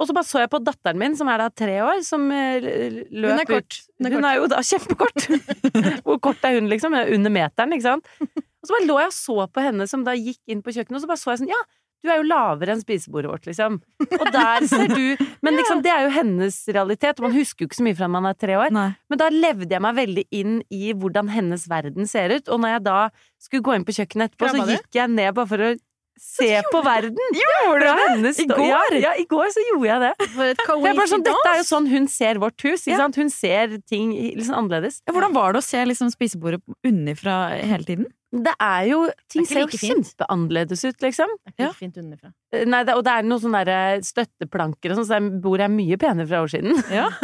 [0.00, 2.64] Og så bare så jeg på datteren min, som er da tre år, som eh,
[3.12, 3.76] løp Hun er kort.
[3.76, 3.78] ut.
[4.00, 5.28] Hun er Hun er jo da kjempekort!
[6.04, 6.96] Hvor kort er hun, liksom?
[6.96, 8.08] Under meteren, ikke sant?
[8.20, 10.98] Og så bare lå jeg og så på henne som da gikk inn på kjøkkenet,
[10.98, 11.60] og så bare så jeg sånn Ja,
[12.06, 13.78] du er jo lavere enn spisebordet vårt, liksom.
[14.18, 17.70] Og der ser du Men liksom, det er jo hennes realitet, og man husker jo
[17.70, 18.72] ikke så mye fra man er tre år.
[18.74, 18.88] nei.
[19.10, 22.48] Men da levde jeg meg veldig inn i hvordan hennes verden ser ut.
[22.48, 23.00] Og når jeg da
[23.42, 25.74] skulle gå inn på kjøkkenet etterpå, så gikk jeg ned bare for å
[26.16, 27.18] se på verden.
[27.36, 28.32] Gjorde du det?
[28.40, 28.94] I går?
[29.02, 30.28] Ja, i går så gjorde jeg det.
[30.32, 32.86] For jeg bare sånn, Dette er jo sånn hun ser vårt hus.
[32.86, 33.18] Ikke sant?
[33.20, 35.02] Hun ser ting sånn annerledes.
[35.12, 38.08] Hvordan var det å se liksom spisebordet unnifra hele tiden?
[38.42, 38.98] Det er jo
[39.32, 41.30] Ting er ser jo like kjempeannerledes ut, liksom.
[41.44, 42.30] Det er ikke like fint underfra.
[42.66, 45.96] Nei, det, og det er noen sånne støtteplanker og sånn, så det- bordet er mye
[46.00, 46.76] penere fra år siden.
[46.92, 47.08] Ja.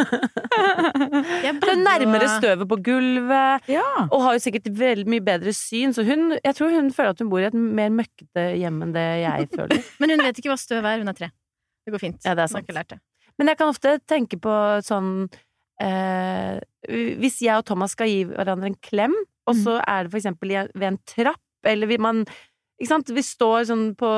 [0.53, 3.69] Det er nærmere støvet på gulvet.
[3.71, 3.85] ja.
[4.11, 7.23] Og har jo sikkert veldig mye bedre syn, så hun, jeg tror hun føler at
[7.23, 9.81] hun bor i et mer møkkete hjem enn det jeg føler.
[10.03, 11.01] Men hun vet ikke hva støv er.
[11.03, 11.31] Hun er tre.
[11.87, 12.21] Det går fint.
[12.27, 13.01] Ja, det er Hun har ikke lært det.
[13.41, 14.53] Men jeg kan ofte tenke på
[14.85, 15.09] sånn
[15.81, 16.59] eh,
[17.19, 19.15] Hvis jeg og Thomas skal gi hverandre en klem,
[19.51, 22.25] og så er det for eksempel ved en trapp, eller vil man
[22.83, 23.11] ikke sant?
[23.15, 24.09] Vi står sånn på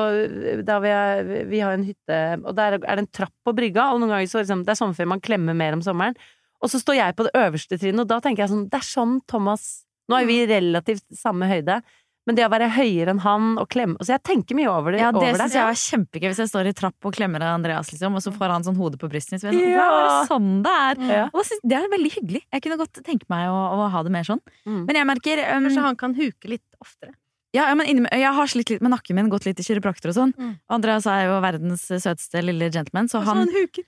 [0.65, 3.91] Da vi, er, vi har en hytte, og der er det en trapp på brygga,
[3.93, 6.17] og noen ganger så liksom, Det er sommerferie, man klemmer mer om sommeren.
[6.63, 8.87] Og så står jeg på det øverste trinnet, og da tenker jeg sånn Det er
[8.87, 11.79] sånn Thomas Nå er vi relativt samme høyde,
[12.25, 15.01] men det å være høyere enn han og klemme Så jeg tenker mye over det.
[15.03, 16.27] Ja, det syns jeg var kjempegøy.
[16.31, 18.99] Hvis jeg står i trapp og klemmer Andreas, liksom, og så får han sånn hodet
[19.01, 19.41] på brystet.
[19.43, 19.89] Så er jeg sånn, Ja.
[19.91, 21.03] «Wow, det sånn det er?
[21.11, 21.25] Ja.
[21.31, 22.41] Og da synes, det er veldig hyggelig.
[22.51, 24.41] Jeg kunne godt tenke meg å, å ha det mer sånn.
[24.65, 24.81] Mm.
[24.87, 27.13] Men jeg merker um, Kanskje han kan huke litt oftere.
[27.55, 30.11] ja, ja, men inni, Jeg har slitt litt med nakken min, gått litt til kiropraktor
[30.11, 30.33] og sånn.
[30.37, 30.55] Mm.
[30.75, 33.85] Andreas er jo verdens søteste lille gentleman, så så han han huker.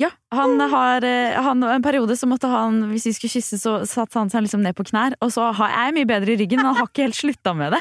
[0.00, 3.74] Ja, han har eh, han, En periode så måtte han, hvis vi skulle kysse, så
[3.86, 5.14] satte han seg liksom ned på knær.
[5.22, 7.76] Og så har jeg mye bedre i ryggen, men han har ikke helt slutta med
[7.76, 7.80] det.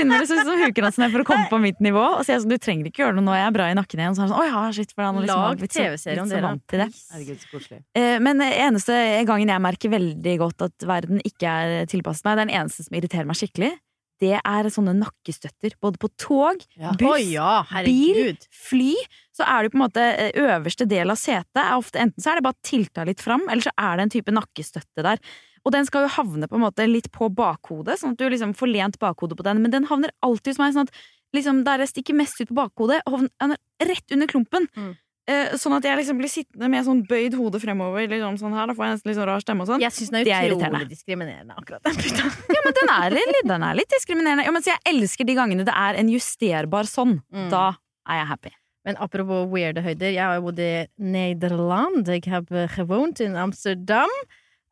[0.00, 2.02] Innimellom så, så huker han seg ned for å komme på mitt nivå.
[2.16, 4.02] Og så jeg sånn, du trenger ikke gjøre noe nå, jeg er bra i nakken
[4.02, 4.16] igjen.
[4.16, 6.54] Så er han sånn, Oi, ja, shit, for han liksom Lag TV-serie om dere.
[6.72, 6.88] til det.
[7.12, 7.78] Herregud.
[8.00, 12.46] Eh, Men eneste gangen jeg merker veldig godt at verden ikke er tilpasset meg, det
[12.46, 13.74] er den eneste som irriterer meg skikkelig,
[14.20, 15.74] det er sånne nakkestøtter.
[15.80, 16.92] Både på tog, Ja.
[16.92, 18.94] buss, Å ja, bil, fly,
[19.36, 22.32] så er det på en måte eh, øverste del av setet er ofte enten så
[22.32, 25.22] er det bare tilta litt fram, eller så er det en type nakkestøtte der.
[25.64, 28.54] Og den skal jo havne på en måte litt på bakhodet, sånn at du liksom
[28.56, 30.94] får lent bakhodet på den, men den havner alltid hos meg sånn at
[31.36, 34.68] liksom der jeg stikker mest ut på bakhodet, havner er rett under klumpen.
[34.76, 34.94] Mm.
[35.30, 38.66] Eh, Sånn at jeg liksom blir sittende med sånn bøyd hode fremover, liksom sånn her,
[38.70, 39.82] da får jeg nesten litt sånn rar stemme og sånn.
[39.84, 42.30] Jeg syns den er utrolig diskriminerende, akkurat den puta.
[42.56, 44.46] Ja, men den er, litt- den er litt diskriminerende.
[44.48, 47.20] Ja, men så jeg elsker de gangene det er en justerbar sånn.
[47.30, 47.46] Mm.
[47.52, 47.66] Da
[48.10, 48.52] er jeg happy.
[48.88, 52.08] Men apropos weirde høyder, jeg har jo bodd i Nederland.
[52.08, 52.42] Jeg har
[52.74, 54.10] gewoond in Amsterdam.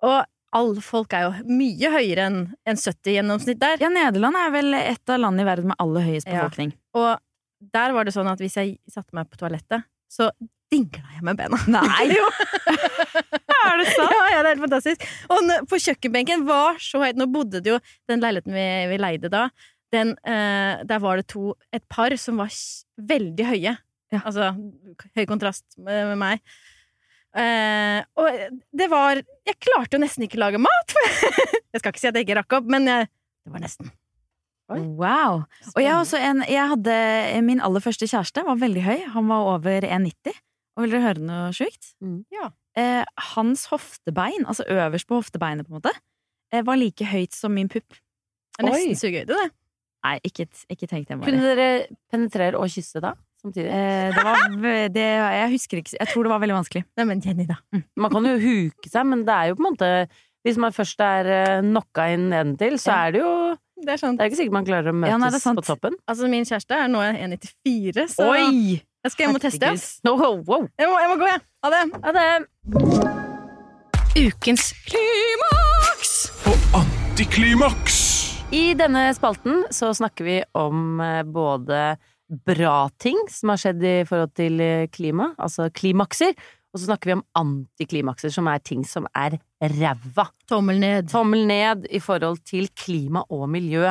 [0.06, 0.24] Og
[0.56, 3.76] alle folk er jo mye høyere enn en 70 gjennomsnitt der.
[3.84, 6.40] Ja, Nederland er vel et av landene i verden med aller høyest Ja.
[6.40, 6.72] befolkning.
[6.96, 7.18] Og
[7.74, 10.30] der var det sånn at hvis jeg satte meg på toalettet, så
[10.72, 11.58] dingla jeg med bena.
[11.72, 12.10] Nei!
[12.18, 12.26] Jo.
[13.72, 14.12] er det sant?
[14.12, 15.04] Ja, ja, det er helt fantastisk.
[15.32, 19.30] Og på kjøkkenbenken var så høyt Nå bodde det jo Den leiligheten vi, vi leide
[19.32, 19.48] da,
[19.92, 22.52] den, eh, der var det to Et par som var
[23.10, 23.74] veldig høye.
[24.12, 24.20] Ja.
[24.22, 24.52] Altså
[25.16, 26.58] høy kontrast med, med meg.
[27.36, 30.96] Eh, og det var Jeg klarte jo nesten ikke å lage mat!
[31.72, 33.08] jeg skal ikke si at jeg ikke rakk opp, men jeg,
[33.44, 33.92] det var nesten.
[34.70, 35.44] Wow.
[35.74, 36.96] Og jeg, også en, jeg hadde
[37.46, 38.98] Min aller første kjæreste var veldig høy.
[39.14, 40.34] Han var over 1,90.
[40.76, 41.94] Og vil dere høre noe sjukt?
[42.04, 42.18] Mm.
[42.34, 42.50] Ja.
[42.78, 43.04] Eh,
[43.34, 45.94] hans hoftebein, altså øverst på hoftebeinet, på en måte,
[46.52, 47.88] eh, var like høyt som min pupp.
[48.58, 48.98] Det er nesten Oi.
[49.00, 49.48] sugehøyde, det.
[50.06, 51.70] Nei, ikke, ikke tenk det, Kunne dere
[52.12, 53.16] penetrere og kysse da?
[53.42, 53.66] Samtidig?
[53.70, 54.54] Eh, det var
[54.94, 55.02] det,
[55.34, 56.84] Jeg husker ikke Jeg tror det var veldig vanskelig.
[56.98, 57.56] Nei, men Jenny, da.
[57.96, 59.90] Man kan jo huke seg, men det er jo på en måte
[60.46, 62.98] Hvis man først er eh, knocka inn nedentil, så Ja.
[63.08, 63.32] er det jo
[63.84, 64.18] Det er sant.
[64.18, 65.60] Det er ikke sikkert man klarer å møtes Ja, nei, det er sant.
[65.60, 65.94] på toppen.
[66.10, 68.82] Altså, min kjæreste er nå 1,94, så Oi!
[69.04, 69.72] jeg skal hjem og teste.
[70.04, 70.66] No, wow, wow.
[70.80, 71.40] Jeg må, jeg må gå, jeg.
[71.64, 71.84] Ha det.
[72.04, 72.26] Ha det
[74.18, 74.72] Ukens
[76.50, 77.98] Og antiklimaks!
[78.50, 81.98] I denne spalten så snakker vi om eh, både
[82.48, 86.32] bra ting som har skjedd i forhold til eh, klima, altså klimakser,
[86.72, 90.28] og så snakker vi om antiklimakser, som er ting som er ræva.
[90.50, 91.08] Tommel ned.
[91.10, 93.88] Tommel ned i forhold til klima og miljø.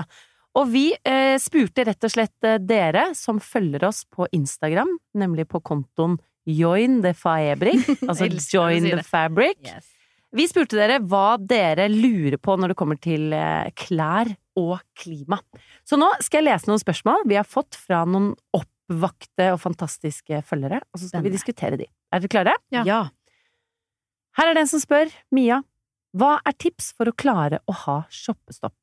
[0.57, 5.47] Og vi eh, spurte rett og slett eh, dere som følger oss på Instagram, nemlig
[5.51, 9.03] på kontoen Join the Fabric, altså Join si the.
[9.05, 9.59] Fabric.
[9.65, 9.91] Yes.
[10.37, 15.39] Vi spurte dere hva dere lurer på når det kommer til eh, klær og klima.
[15.87, 20.41] Så nå skal jeg lese noen spørsmål vi har fått fra noen oppvakte og fantastiske
[20.47, 21.87] følgere, og så skal vi diskutere de.
[22.13, 22.55] Er dere klare?
[22.73, 22.83] Ja.
[22.87, 22.99] Ja.
[24.37, 25.61] Her er det en som spør, Mia.
[26.17, 28.75] Hva er tips for å klare å ha shoppestopp?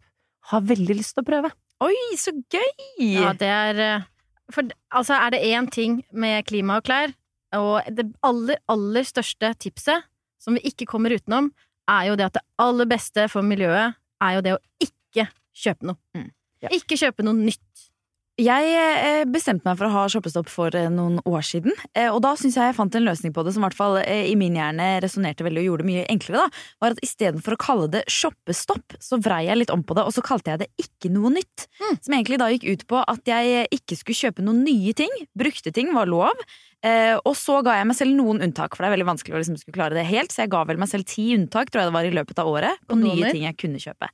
[0.51, 1.51] Har veldig lyst til å prøve.
[1.85, 2.75] Oi, så gøy!
[3.01, 4.09] Ja, det er eh,
[4.53, 7.15] For altså, er det én ting med klima og klær,
[7.57, 10.05] og det aller, aller største tipset
[10.43, 11.49] som vi ikke kommer utenom,
[11.89, 15.89] er jo det at det aller beste for miljøet er jo det å ikke kjøpe
[15.89, 16.01] noe.
[16.17, 16.29] Mm.
[16.65, 16.73] Ja.
[16.77, 17.89] Ikke kjøpe noe nytt.
[18.35, 22.19] Jeg eh, bestemte meg for å ha shoppestopp for eh, noen år siden, eh, og
[22.25, 24.57] da syns jeg jeg fant en løsning på det som i hvert fall i min
[24.59, 26.43] hjerne resonnerte veldig og gjorde det mye enklere.
[26.43, 30.03] da, var at Istedenfor å kalle det shoppestopp, så vrei jeg litt om på det,
[30.03, 31.69] og så kalte jeg det ikke noe nytt.
[31.79, 31.95] Mm.
[31.95, 35.15] Som egentlig da gikk ut på at jeg ikke skulle kjøpe noen nye ting.
[35.39, 36.47] Brukte ting var lov.
[36.85, 39.57] Og så ga jeg meg selv noen unntak, for det er veldig vanskelig å liksom
[39.61, 40.35] skulle klare det helt.
[40.35, 42.51] Så jeg ga vel meg selv ti unntak, tror jeg det var i løpet av
[42.51, 44.11] året, på nye ting jeg kunne kjøpe.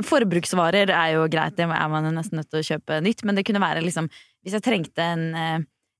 [0.00, 3.44] Forbruksvarer er jo greit, det er man nesten nødt til å kjøpe nytt, men det
[3.48, 4.08] kunne være liksom
[4.42, 5.58] Hvis jeg trengte en eh,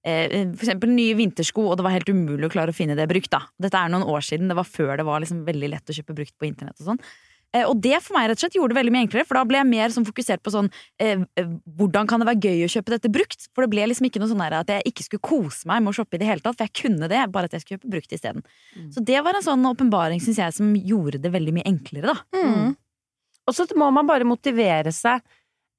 [0.08, 3.06] eh, for eksempel nye vintersko, og det var helt umulig å klare å finne det
[3.10, 3.44] brukt, da.
[3.62, 6.16] Dette er noen år siden, det var før det var liksom veldig lett å kjøpe
[6.16, 7.04] brukt på internett og sånn.
[7.52, 9.44] Eh, Og det for meg rett og slett gjorde det veldig mye enklere, for da
[9.48, 10.70] ble jeg mer sånn fokusert på sånn
[11.02, 11.22] eh,
[11.78, 13.48] Hvordan kan det være gøy å kjøpe dette brukt?
[13.52, 15.96] For det ble liksom ikke noe sånn at jeg ikke skulle kose meg med å
[16.00, 18.16] shoppe i det hele tatt, for jeg kunne det, bare at jeg skulle kjøpe brukt
[18.16, 18.46] isteden.
[18.76, 18.88] Mm.
[18.94, 22.16] Så det var en sånn åpenbaring, syns jeg, som gjorde det veldig mye enklere, da.
[22.34, 22.72] Mm.
[23.48, 25.22] Og så må man bare motivere seg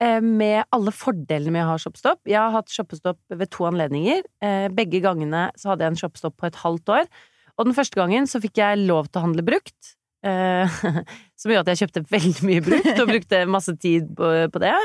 [0.03, 2.21] eh, med alle fordelene med å ha shoppestopp.
[2.27, 4.23] Jeg har hatt shoppestopp ved to anledninger.
[4.43, 7.09] Eh, Begge gangene så hadde jeg en shoppestopp på et halvt år.
[7.57, 9.95] Og den første gangen så fikk jeg lov til å handle brukt.
[10.25, 10.77] eh,
[11.39, 14.75] Som gjorde at jeg kjøpte veldig mye brukt, og brukte masse tid på, det.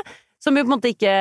[0.43, 1.13] Som jo på en måte ikke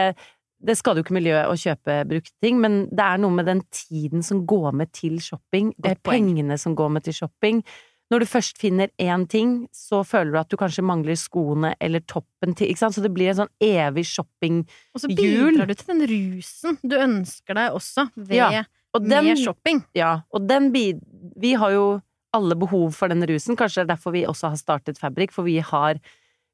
[0.58, 3.60] Det skader jo ikke miljøet å kjøpe brukte ting, men det er noe med den
[3.70, 7.60] tiden som går med til shopping, eh, pengene som går med til shopping.
[8.08, 12.00] Når du først finner én ting, så føler du at du kanskje mangler skoene eller
[12.08, 12.96] toppen til, ikke sant?
[12.96, 14.64] Så det blir en sånn evig shoppinghjul.
[14.96, 18.62] Og så bidrar du til den rusen du ønsker deg også ved, Ja,
[18.96, 19.82] Og den, med shopping.
[19.94, 21.02] ja, og den bid...
[21.36, 22.00] Vi har jo
[22.32, 25.44] alle behov for den rusen, kanskje det er derfor vi også har startet Fabrik, for
[25.44, 26.00] vi har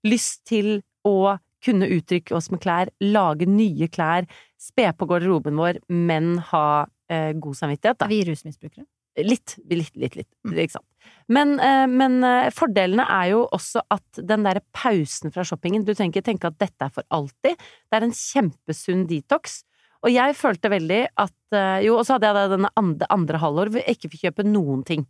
[0.06, 4.26] lyst til å kunne uttrykke oss med klær, lage nye klær,
[4.60, 8.08] spe på garderoben vår, men ha eh, god samvittighet, da.
[8.10, 8.84] Vi rusmisbrukere?
[9.22, 10.30] Litt, litt, litt, litt.
[10.42, 10.56] Mm.
[10.58, 10.88] Ikke sant.
[11.30, 15.94] Men, eh, men eh, fordelene er jo også at den derre pausen fra shoppingen Du
[15.94, 17.54] trenger ikke tenke at dette er for alltid.
[17.54, 19.62] Det er en kjempesunn detox.
[20.04, 23.72] Og jeg følte veldig at eh, Jo, og så hadde jeg det andre, andre halvår
[23.72, 25.06] hvor jeg ikke fikk kjøpe noen ting.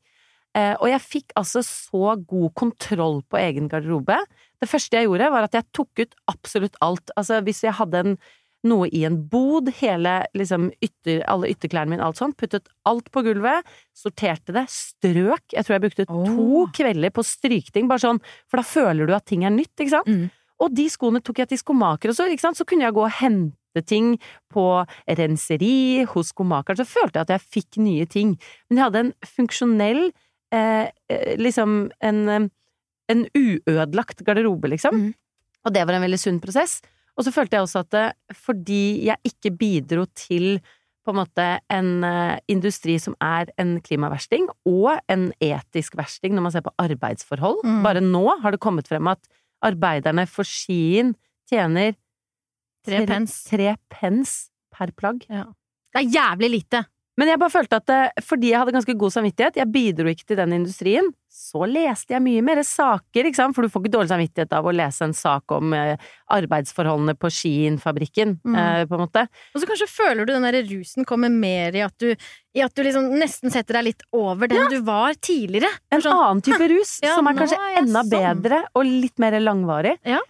[0.54, 4.20] Og jeg fikk altså så god kontroll på egen garderobe.
[4.62, 7.10] Det første jeg gjorde, var at jeg tok ut absolutt alt.
[7.18, 8.14] Altså hvis jeg hadde en
[8.68, 12.36] noe i en bod, hele liksom ytter, alle ytterklærne mine, alt sånt.
[12.40, 15.44] Puttet alt på gulvet, sorterte det, strøk.
[15.52, 19.28] Jeg tror jeg brukte to kvelder på strykting, bare sånn, for da føler du at
[19.30, 20.10] ting er nytt, ikke sant?
[20.10, 20.32] Mm.
[20.64, 23.16] Og de skoene tok jeg til skomaker, også, ikke sant, så kunne jeg gå og
[23.20, 24.12] hente ting
[24.54, 24.66] på
[25.18, 28.36] renseri, hos skomakeren, så følte jeg at jeg fikk nye ting.
[28.68, 30.04] Men jeg hadde en funksjonell,
[30.54, 32.52] eh, eh, liksom en eh,
[33.12, 34.96] en uødelagt garderobe, liksom.
[34.96, 35.14] Mm.
[35.64, 36.78] Og det var en veldig sunn prosess.
[37.14, 40.58] Og så følte jeg også at det, fordi jeg ikke bidro til
[41.04, 46.46] på en måte en eh, industri som er en klimaversting, og en etisk versting når
[46.46, 47.60] man ser på arbeidsforhold.
[47.64, 47.82] Mm.
[47.84, 49.20] Bare nå har det kommet frem at
[49.64, 51.12] arbeiderne for Skien
[51.50, 51.92] tjener
[52.84, 53.44] Tre pence.
[53.48, 55.22] tre pence per plagg.
[55.94, 56.82] Det er jævlig lite.
[57.16, 60.36] Men jeg bare følte at fordi jeg hadde ganske god samvittighet, jeg bidro ikke til
[60.40, 64.10] den industrien, så leste jeg mye mer saker, ikke sant, for du får ikke dårlig
[64.10, 65.96] samvittighet av å lese en sak om eh,
[66.34, 68.56] arbeidsforholdene på Skien-fabrikken, Mm.
[68.58, 69.24] eh, på en måte.
[69.54, 72.14] Og så kanskje føler du den der rusen kommer mer i at du,
[72.54, 75.70] i at du liksom nesten setter deg litt over den du var tidligere.
[75.90, 78.10] En Sånn, annen type rus, Ja, som er kanskje er enda sånn.
[78.10, 79.98] bedre og litt mer langvarig.
[80.04, 80.20] Ja.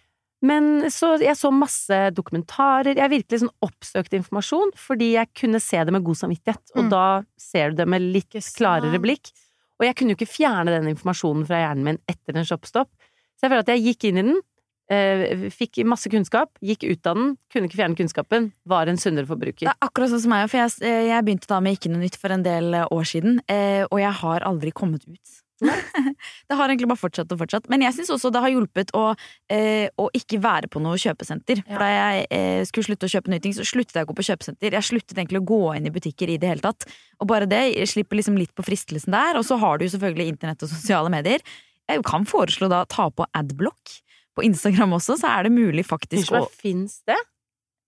[0.44, 5.80] Men så jeg så masse dokumentarer, jeg virkelig sånn oppsøkte informasjon, fordi jeg kunne se
[5.80, 6.90] det med god samvittighet, og Mm.
[6.92, 7.04] da
[7.40, 9.32] ser du det med litt klarere blikk.
[9.80, 12.90] Og jeg kunne jo ikke fjerne den informasjonen fra hjernen min etter en shopstopp.
[13.34, 14.42] Så jeg føler at jeg gikk inn i den,
[14.90, 19.26] eh, fikk masse kunnskap, gikk ut av den, kunne ikke fjerne kunnskapen, var en sunnere
[19.26, 22.16] Det er akkurat sånn som meg, for jeg, jeg begynte da med Ikke noe nytt
[22.16, 25.43] for en del eh, år siden, eh, og jeg har aldri kommet ut.
[26.48, 27.68] det har egentlig bare fortsatt og fortsatt.
[27.72, 29.04] Men jeg syns også det har hjulpet å,
[29.52, 31.64] eh, å ikke være på noe kjøpesenter.
[31.64, 31.66] Ja.
[31.72, 34.18] For da jeg eh, skulle slutte å kjøpe nye ting, så sluttet jeg å gå
[34.20, 34.78] på kjøpesenter.
[34.78, 36.88] Jeg sluttet egentlig å gå inn i butikker i det hele tatt.
[37.20, 39.40] Og bare det slipper liksom litt på fristelsen der.
[39.40, 41.44] Og så har du jo selvfølgelig internett og sosiale medier.
[41.90, 44.00] Jeg kan foreslå da ta på adblock.
[44.34, 47.18] På Instagram også, så er det mulig faktisk å fins det?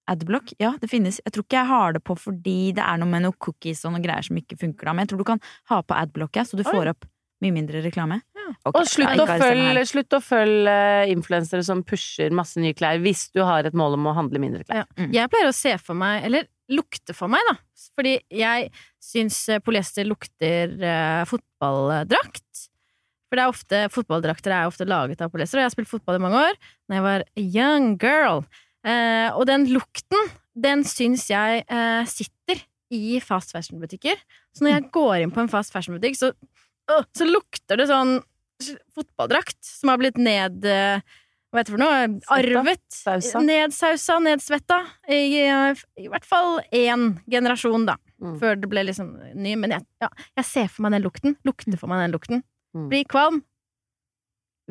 [0.07, 1.19] Adblock, ja, det finnes.
[1.25, 3.97] Jeg tror ikke jeg har det på fordi det er noe med noen cookies og
[3.97, 6.45] noen greier som ikke funker da, men jeg tror du kan ha på adblock, ja,
[6.47, 7.09] så du får opp
[7.47, 8.21] mye mindre reklame.
[8.67, 10.75] Ok, Og slutt, å følge, slutt å følge
[11.11, 14.67] influensere som pusher masse nye klær, hvis du har et mål om å handle mindre
[14.67, 14.85] klær.
[14.85, 14.87] Ja.
[14.99, 15.11] Mm.
[15.15, 17.57] Jeg pleier å se for meg, eller lukte for meg, da.
[17.97, 18.71] Fordi jeg
[19.03, 22.67] syns eh, polyester lukter eh, fotballdrakt.
[23.27, 26.21] For det er ofte, fotballdrakter er ofte laget av polyester, og jeg har spilt fotball
[26.21, 26.55] i mange år
[26.87, 28.45] da jeg var a young girl.
[28.87, 32.63] Eh, og den lukten, den syns jeg eh, sitter
[32.95, 34.21] i fast fashion-butikker.
[34.55, 36.31] Så når jeg går inn på en fast fashion-butikk, så,
[37.17, 38.19] så lukter det sånn
[38.97, 40.65] fotballdrakt som har blitt ned...
[40.65, 41.01] Eh,
[41.55, 41.99] hva heter det for noe?
[42.35, 42.83] Arvet.
[42.93, 43.41] Sausa.
[43.41, 44.81] Nedsausa, nedsvetta.
[45.09, 47.95] I, eh, I hvert fall én generasjon, da.
[48.21, 48.35] Mm.
[48.43, 49.55] Før det ble liksom ny.
[49.61, 50.09] Men jeg, ja,
[50.41, 51.37] jeg ser for meg den lukten.
[51.49, 52.43] Lukter for meg den lukten.
[52.77, 52.89] Mm.
[52.93, 53.41] Blir kvalm.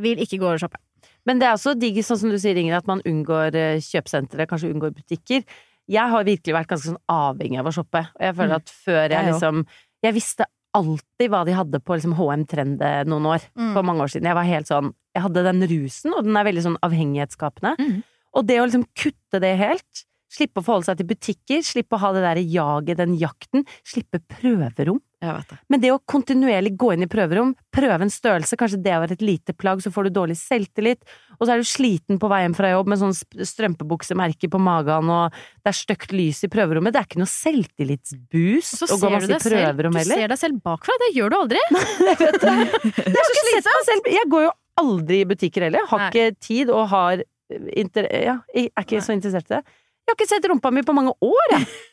[0.04, 0.82] Vil ikke gå og shoppe.
[1.25, 4.45] Men det er også digg, sånn som du sier, Ingrid, at man unngår eh, kjøpesentre,
[4.49, 5.45] kanskje unngår butikker.
[5.89, 8.62] Jeg har virkelig vært ganske sånn avhengig av å shoppe, og jeg føler Mm.
[8.62, 9.65] at før Jeg liksom
[10.06, 13.71] Jeg visste alltid hva de hadde på liksom HM Trend eh, noen år, Mm.
[13.73, 14.27] for mange år siden.
[14.29, 17.75] Jeg var helt sånn Jeg hadde den rusen, og den er veldig sånn avhengighetsskapende.
[17.79, 18.03] Mm.
[18.35, 20.01] Og det å liksom kutte det helt,
[20.35, 24.19] slippe å forholde seg til butikker, slippe å ha det derre jaget, den jakten, slippe
[24.27, 24.99] prøverom.
[25.25, 25.57] Det.
[25.71, 29.23] Men det å kontinuerlig gå inn i prøverom, prøve en størrelse, kanskje det var et
[29.25, 31.01] lite plagg, så får du dårlig selvtillit,
[31.38, 35.11] og så er du sliten på vei hjem fra jobb med sånn strømpebuksemerke på magen,
[35.11, 36.95] og det er stygt lys i prøverommet.
[36.95, 40.61] Det er ikke noe selvtillitsboost å gå masse i deg selv, du ser deg selv
[40.65, 40.99] bakfra.
[41.05, 41.63] Det gjør du aldri.
[42.09, 42.53] Jeg vet det.
[42.55, 45.88] Jeg har ikke sett meg selv Jeg går jo aldri i butikker heller.
[45.89, 46.11] Har Nei.
[46.11, 48.07] ikke tid og har eh, inter...
[48.11, 49.63] Ja, er ikke så interessert i det.
[50.05, 51.67] Jeg har ikke sett rumpa mi på mange år, jeg.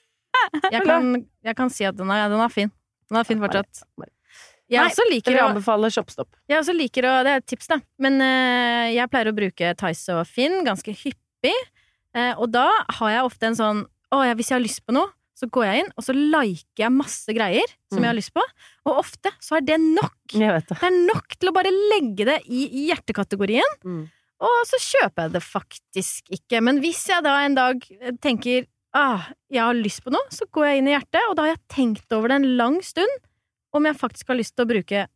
[0.72, 1.10] Jeg kan,
[1.44, 2.70] jeg kan si at den er, den er fin.
[3.12, 3.84] Den er fin fortsatt.
[4.72, 6.30] Jeg Nei, også liker å anbefale ShopStop.
[6.48, 7.76] Jeg også liker å Det er et tips, da.
[8.00, 11.56] Men uh, jeg pleier å bruke Tice og Finn ganske hyppig.
[12.16, 12.68] Uh, og da
[13.00, 15.64] har jeg ofte en sånn Å ja, hvis jeg har lyst på noe, så går
[15.64, 18.02] jeg inn, og så liker jeg masse greier som Mm.
[18.04, 18.42] jeg har lyst på.
[18.86, 20.12] Og ofte så er det nok.
[20.32, 20.50] Det.
[20.68, 23.72] Det er nok til å bare legge det i, i hjertekategorien.
[23.84, 24.02] Mm.
[24.42, 26.60] Og så kjøper jeg det faktisk ikke.
[26.66, 27.84] Men hvis jeg da en dag
[28.20, 31.46] tenker ah, jeg har lyst på noe, så går jeg inn i hjertet, og da
[31.46, 33.20] har jeg tenkt over det en lang stund
[33.72, 35.06] om jeg faktisk har lyst til å bruke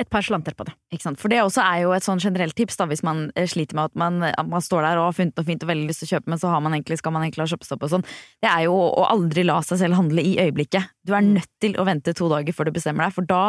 [0.00, 0.72] et par slanter på det.
[0.94, 1.20] Ikke sant?
[1.20, 3.90] For det også er jo et sånn generelt tips da, hvis man eh, sliter med
[3.90, 6.08] at man, at man står der og har funnet noe fint og veldig lyst til
[6.08, 8.06] å kjøpe, men så har man egentlig, skal man egentlig ha shoppestopp og sånn.
[8.40, 10.94] Det er jo å aldri la seg selv handle i øyeblikket.
[11.04, 13.42] Du er nødt til å vente to dager før du bestemmer deg, for da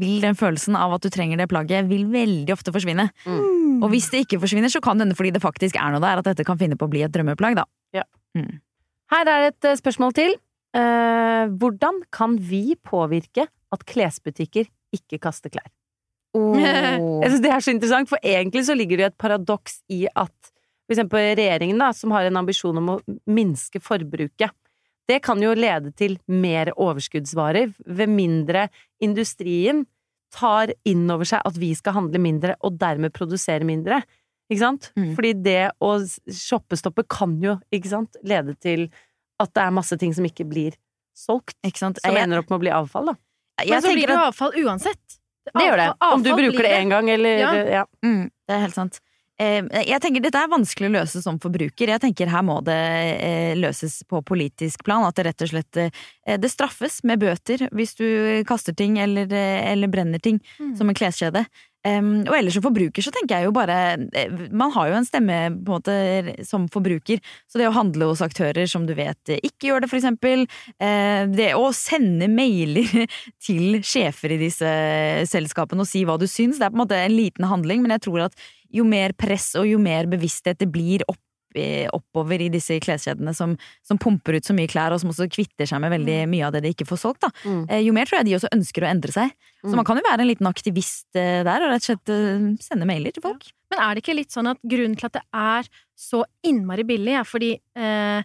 [0.00, 3.10] vil den følelsen av at du trenger det plagget, vil veldig ofte forsvinne.
[3.28, 3.82] Mm.
[3.84, 6.22] Og hvis det ikke forsvinner, så kan det hende fordi det faktisk er noe der,
[6.22, 7.68] at dette kan finne på å bli et drømmeplagg, da.
[9.12, 10.36] Her er et eh, spørsmål til.
[10.76, 15.68] Uh, hvordan kan vi påvirke at klesbutikker ikke kaster klær?
[16.36, 20.04] Jeg synes det er så interessant, for egentlig så ligger det jo et paradoks i
[20.12, 20.52] at
[20.88, 24.54] for eksempel regjeringen, da, som har en ambisjon om å minske forbruket,
[25.08, 28.66] det kan jo lede til mer overskuddsvarer, ved mindre
[29.04, 29.86] industrien
[30.32, 34.00] tar inn over seg at vi skal handle mindre, og dermed produsere mindre.
[34.50, 34.90] Ikke sant?
[34.96, 35.14] Mm.
[35.14, 35.90] Fordi det å
[36.32, 38.88] shoppestoppe kan jo, ikke sant, lede til
[39.40, 40.72] at det er masse ting som ikke blir
[41.18, 41.98] solgt, Ikke sant?
[42.02, 43.14] som Jeg- ender opp med å bli avfall, da.
[43.68, 45.18] Men så blir det jo avfall uansett.
[45.48, 45.88] Det gjør det.
[46.00, 47.52] Om du bruker det én gang eller Ja.
[47.80, 47.84] ja.
[48.04, 49.00] Mm, det er helt sant.
[49.40, 51.86] Jeg tenker Dette er vanskelig å løse som forbruker.
[51.86, 55.04] Jeg tenker Her må det eh, løses på politisk plan.
[55.06, 59.30] At det rett og slett eh, Det straffes med bøter hvis du kaster ting eller,
[59.30, 60.76] eh, eller brenner ting Mm.
[60.76, 61.46] som en kleskjede.
[61.86, 63.74] Um, og ellers som forbruker så tenker jeg jo bare
[64.18, 67.22] eh, Man har jo en stemme på en måte som forbruker.
[67.46, 70.44] Så det å handle hos aktører som du vet eh, ikke gjør det, for eksempel.
[70.82, 73.06] Uh, Det å sende mailer
[73.46, 74.72] til sjefer i disse
[75.30, 77.94] selskapene og si hva du syns, det er på en måte en liten handling, men
[77.94, 81.20] jeg tror at jo mer press og jo mer bevissthet det blir opp,
[81.94, 85.66] oppover i disse kleskjedene som, som pumper ut så mye klær, og som også kvitter
[85.66, 87.30] seg med veldig mye av det de ikke får solgt, da.
[87.44, 87.62] Mm.
[87.68, 89.32] Eh, jo mer tror jeg de også ønsker å endre seg.
[89.62, 89.76] Så Mm.
[89.80, 92.86] man kan jo være en liten aktivist eh, der, og rett og slett eh, sende
[92.86, 93.48] mailer til folk.
[93.72, 95.68] Men er det ikke litt sånn at grunnen til at det er
[95.98, 98.22] så innmari billig, er fordi eh,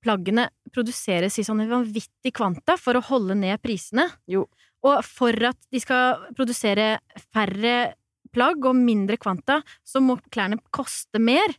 [0.00, 4.06] plaggene produseres i sånne vanvittig kvanta for å holde ned prisene?
[4.30, 4.46] Jo.
[4.86, 6.94] Og for at de skal produsere
[7.34, 7.92] færre
[8.32, 11.52] plagg og mindre kvanta, så må klærne koste mer.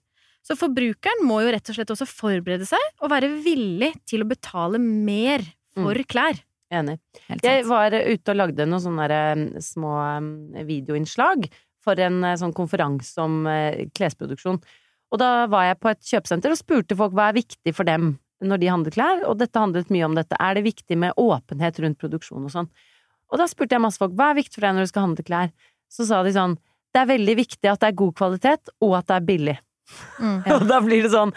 [0.46, 4.30] Så forbrukeren må jo rett og slett også forberede seg og være villig til å
[4.30, 5.44] betale mer
[5.78, 6.40] for klær.
[6.72, 6.98] Enig.
[7.44, 11.50] Jeg var ute og lagde noen sånne eh, små eh, videoinnslag
[11.84, 14.62] for en eh, sånn konferanse om eh, klesproduksjon.
[15.12, 18.14] Og da var jeg på et kjøpesenter og spurte folk hva er viktig for dem
[18.42, 20.38] når de handler klær, og dette handlet mye om dette.
[20.42, 22.70] Er det viktig med åpenhet rundt produksjon og sånn?
[23.32, 25.26] Og da spurte jeg masse folk hva er viktig for deg når du skal handle
[25.28, 25.52] klær?
[25.92, 26.56] Så sa de sånn
[26.92, 29.54] det er veldig viktig at det er god kvalitet, og at det er billig.
[30.20, 30.38] Mm.
[30.56, 31.34] Og da blir det sånn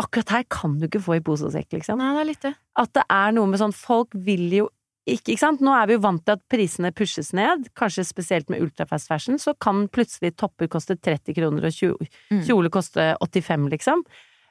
[0.00, 2.44] Akkurat her kan du ikke få i pose og sekk, liksom Nei, det er litt
[2.46, 2.54] det.
[2.80, 4.68] at det er noe med sånn Folk vil jo
[5.10, 5.60] ikke, ikke sant?
[5.64, 9.38] Nå er vi jo vant til at prisene pushes ned, kanskje spesielt med ultrafast fashion,
[9.42, 12.42] så kan plutselig topper koste 30 kroner og kjole Mm.
[12.46, 14.04] kjole koste 85, liksom.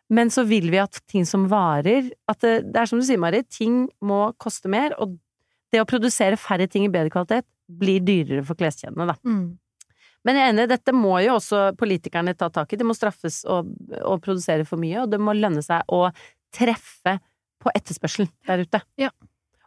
[0.09, 3.21] Men så vil vi at ting som varer At det, det er som du sier,
[3.21, 5.15] Mari, ting må koste mer, og
[5.71, 9.15] det å produsere færre ting i bedre kvalitet blir dyrere for kleskjedene, da.
[9.23, 9.53] Mm.
[10.27, 12.79] Men jeg er enig, dette må jo også politikerne ta tak i.
[12.79, 16.09] Det må straffes å, å produsere for mye, og det må lønne seg å
[16.55, 17.17] treffe
[17.59, 18.81] på etterspørselen der ute.
[18.99, 19.11] Ja.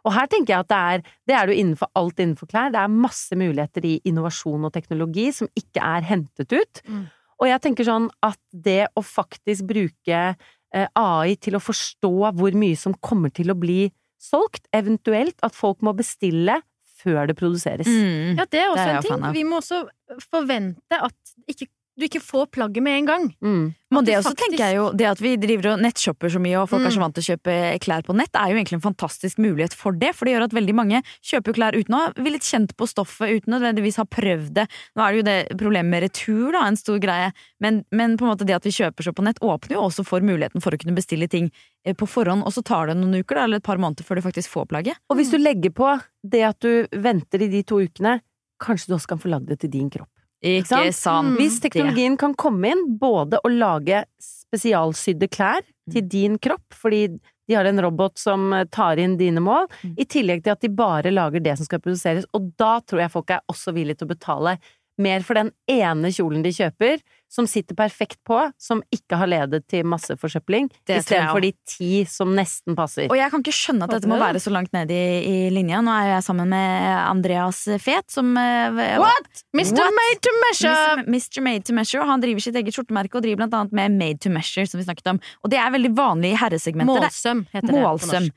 [0.03, 2.71] Og her tenker jeg at det er Det er det jo innenfor alt innenfor klær.
[2.73, 6.81] Det er masse muligheter i innovasjon og teknologi som ikke er hentet ut.
[6.87, 7.05] Mm.
[7.39, 12.59] Og jeg tenker sånn at det å faktisk bruke eh, AI til å forstå hvor
[12.59, 13.87] mye som kommer til å bli
[14.23, 16.61] solgt, eventuelt at folk må bestille
[17.03, 17.87] før det produseres.
[17.87, 18.39] Mm.
[18.39, 19.33] Ja, det er også Det er en ting.
[19.33, 19.83] Vi må også
[20.31, 21.67] forvente at ikke,
[21.99, 23.25] du ikke får plagget med en gang.
[23.43, 23.75] Mm.
[23.93, 26.57] Men det også faktisk- tenker jeg jo, det at vi driver og nettshopper så mye,
[26.61, 27.03] og folk er så Mm.
[27.05, 30.15] vant til å kjøpe klær på nett, er jo egentlig en fantastisk mulighet for det.
[30.15, 33.29] For det gjør at veldig mange kjøper klær uten å ha villet kjent på stoffet,
[33.43, 34.67] uten nødvendigvis ha prøvd det.
[34.97, 37.31] Nå er det jo det problemet med retur, da, en stor greie,
[37.61, 40.03] men, men på en måte det at vi kjøper så på nett, åpner jo også
[40.03, 41.51] for muligheten for å kunne bestille ting
[41.85, 44.15] eh, på forhånd, og så tar det noen uker da, eller et par måneder før
[44.15, 44.95] du faktisk får plagget.
[45.11, 48.21] Og hvis du legger på det at du venter i de to ukene,
[48.59, 50.09] kanskje du også kan få lagd det til din kropp.
[50.43, 51.29] Ikke sant?
[51.31, 51.35] Mm.
[51.39, 57.07] Hvis teknologien kan komme inn, både å lage spesialsydde klær til din kropp, fordi
[57.47, 59.95] de har en robot som eh, tar inn dine mål, Mm.
[59.99, 63.11] i tillegg til at de bare lager det som skal produseres, og da tror jeg
[63.11, 64.57] folk er også villige til å betale
[64.99, 67.01] mer for den ene kjolen de kjøper,
[67.33, 71.51] som sitter perfekt på, som ikke har ledet til masseforsøpling, forsøpling, tror jeg istedenfor de
[71.67, 73.09] ti som nesten passer.
[73.11, 75.81] Og jeg kan ikke skjønne at dette må være så langt ned i, i linja.
[75.83, 79.43] Nå er jeg sammen med Andreas Fet, som eh, What?!
[79.53, 79.73] Mr.
[79.79, 79.97] What?
[79.99, 81.05] Made to Measure!
[81.07, 81.41] Mr.
[81.45, 84.33] Made to Measure, han driver sitt eget skjortemerke og driver blant annet med Made to
[84.33, 85.21] Measure, som vi snakket om.
[85.43, 87.07] Og det er veldig vanlig i herresegmentet.
[87.07, 88.33] Målsøm heter det Målsøm.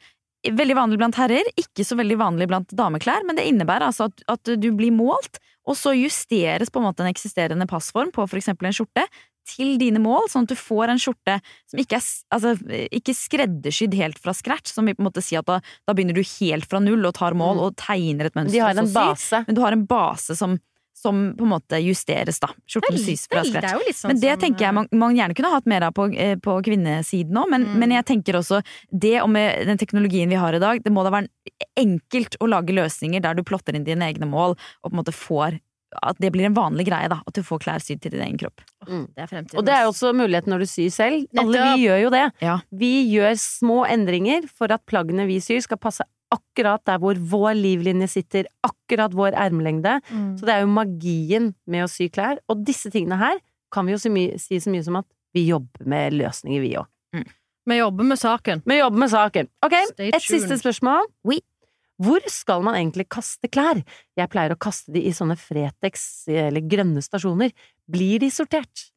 [0.47, 4.20] Veldig vanlig blant herrer, ikke så veldig vanlig blant dameklær, men det innebærer altså at,
[4.30, 8.39] at du blir målt, og så justeres på en måte en eksisterende passform på for
[8.39, 9.03] eksempel en skjorte
[9.47, 11.37] til dine mål, sånn at du får en skjorte
[11.70, 12.53] som ikke er altså,
[12.95, 16.14] ikke skreddersydd helt fra scratch, som vil på en måte si at da, da begynner
[16.18, 17.62] du helt fra null og tar mål Mm.
[17.66, 18.55] og tegner et mønster.
[18.55, 19.43] de har en base.
[19.47, 20.59] Men du har en base som,
[20.97, 22.49] som på en måte justeres, da.
[22.64, 23.90] Skjorten Vel, sys fra scratch.
[23.99, 26.36] Sånn Men det som, tenker jeg man, man gjerne kunne hatt mer av på, eh,
[26.40, 27.78] på kvinnesiden òg, men, Mm.
[27.82, 31.05] men jeg tenker også det og med den teknologien vi har i dag, det må
[31.05, 31.28] da være
[31.76, 35.14] enkelt å lage løsninger der du plotter inn dine egne mål og på en måte
[35.14, 35.61] får
[36.03, 37.20] at det blir en vanlig greie, da.
[37.26, 38.61] At du får klær sydd til din egen kropp.
[38.88, 39.07] Mm.
[39.14, 39.44] Det er.
[39.57, 41.26] Og det er også muligheten når du syr selv.
[41.38, 42.24] Alle vi gjør jo det.
[42.42, 42.59] Ja.
[42.74, 46.05] Vi gjør små endringer for at plaggene vi syr skal passe
[46.35, 49.99] akkurat der hvor vår livlinje sitter, akkurat vår ermelengde.
[50.11, 50.33] Mm.
[50.39, 52.41] Så det er jo magien med å sy klær.
[52.51, 53.41] Og disse tingene her
[53.72, 54.11] kan vi jo si,
[54.41, 56.89] si så mye som at vi jobber med løsninger, vi òg.
[57.66, 58.62] Vi jobber med saken.
[58.66, 59.49] Vi jobber med saken.
[59.66, 61.09] Ok, et siste spørsmål.
[61.27, 61.41] Oui.
[62.03, 63.81] Hvor skal man egentlig kaste klær?
[64.18, 67.55] Jeg pleier å kaste de i sånne Fretex eller grønne stasjoner.
[67.91, 68.91] Blir de sortert?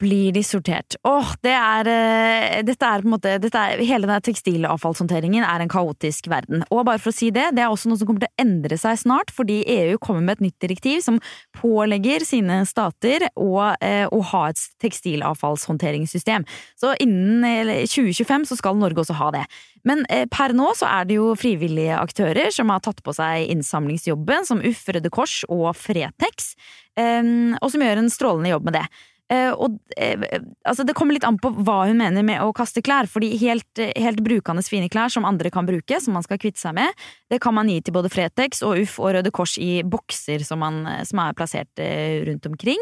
[0.00, 0.96] Blir de sortert?
[1.06, 5.70] Åh, det er eh, Dette er på en måte er, Hele denne tekstilavfallshåndteringen er en
[5.70, 6.64] kaotisk verden.
[6.72, 8.78] Og bare for å si det, det er også noe som kommer til å endre
[8.80, 11.20] seg snart, fordi EU kommer med et nytt direktiv som
[11.58, 13.50] pålegger sine stater å,
[13.84, 16.48] eh, å ha et tekstilavfallshåndteringssystem.
[16.80, 19.44] Så innen eh, 2025 så skal Norge også ha det.
[19.88, 23.52] Men eh, per nå så er det jo frivillige aktører som har tatt på seg
[23.52, 26.54] innsamlingsjobben, som Uff, Røde Kors og Fretex,
[27.00, 28.82] og som gjør en strålende jobb med det.
[29.30, 30.18] Eh, og eh,
[30.66, 33.06] altså Det kommer litt an på hva hun mener med å kaste klær.
[33.06, 36.58] fordi helt, eh, helt brukende fine klær som andre kan bruke, som man skal kvitte
[36.58, 36.90] seg med,
[37.30, 40.58] det kan man gi til både Fretex og Uff og Røde Kors i bokser som,
[40.58, 42.80] man, som er plassert eh, rundt omkring.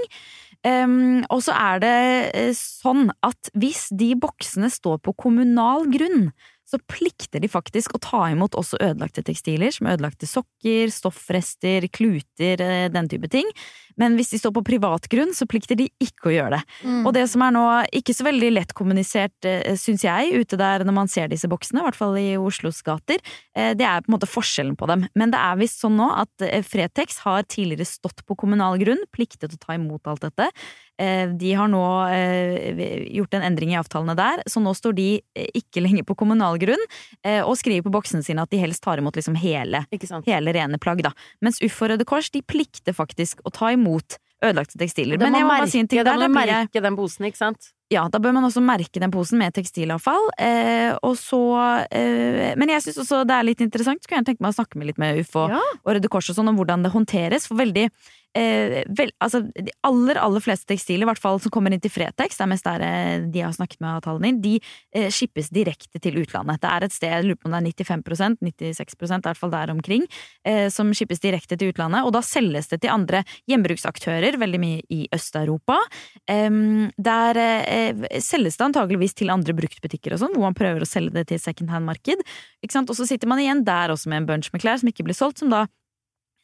[0.67, 1.97] Um, og så er det
[2.35, 6.33] eh, sånn at hvis de boksene står på kommunal grunn,
[6.69, 12.61] så plikter de faktisk å ta imot også ødelagte tekstiler, som ødelagte sokker, stoffrester, kluter,
[12.61, 13.49] eh, den type ting.
[13.99, 16.61] Men hvis de står på privat grunn, så plikter de ikke å gjøre det.
[16.85, 17.07] Mm.
[17.09, 17.65] Og det som er nå
[17.99, 21.81] ikke så veldig lett kommunisert, eh, syns jeg, ute der når man ser disse boksene,
[21.81, 23.19] i hvert fall i Oslos gater,
[23.57, 25.09] eh, det er på en måte forskjellen på dem.
[25.17, 29.57] Men det er visst sånn nå at Fretex har tidligere stått på kommunal grunn, pliktet
[29.57, 30.53] å ta imot alt dette.
[30.99, 35.09] Eh, De har nå eh, gjort en endring i avtalene der, så nå står de
[35.39, 36.83] eh, ikke lenger på kommunal grunn,
[37.45, 39.85] og skriver på boksene sine at de helst tar imot liksom hele
[40.27, 41.13] hele rene plagg, da.
[41.45, 45.19] Mens Uff og Røde Kors de plikter faktisk å ta imot ødelagte tekstiler.
[45.19, 46.15] Men jeg må bare merke, si en ting der.
[46.15, 47.73] Da blir jeg, den posen, ikke sant?
[47.89, 50.29] ja, da bør man også merke den posen med tekstilavfall.
[50.37, 51.41] Eh, og så
[51.89, 54.03] eh, Men jeg syns også det er litt interessant.
[54.05, 55.63] Skulle gjerne tenke meg å snakke med litt med UFO Ja.
[55.81, 57.49] og Røde Kors og sånn om hvordan det håndteres.
[57.49, 57.87] For veldig
[58.37, 61.93] eh, vel, altså, De aller aller fleste tekstiler, i hvert fall som kommer inn til
[61.93, 64.55] Fretex, det er mest der eh, de har snakket med din, de
[64.95, 66.61] eh, skippes direkte til utlandet.
[66.63, 69.55] Det er et sted, jeg lurer på om det er 95% 96% i hvert fall
[69.55, 70.07] der omkring,
[70.45, 72.05] eh, som skippes direkte til utlandet.
[72.07, 75.79] Og da selges det til andre gjenbruksaktører, veldig mye i Øst-Europa.
[76.29, 81.17] Der eh, selges det antageligvis til andre bruktbutikker og sånn, hvor man prøver å selge
[81.17, 82.23] det til second hand-marked.
[82.79, 85.17] Og så sitter man igjen der også med en bunch med klær som ikke blir
[85.17, 85.67] solgt, som da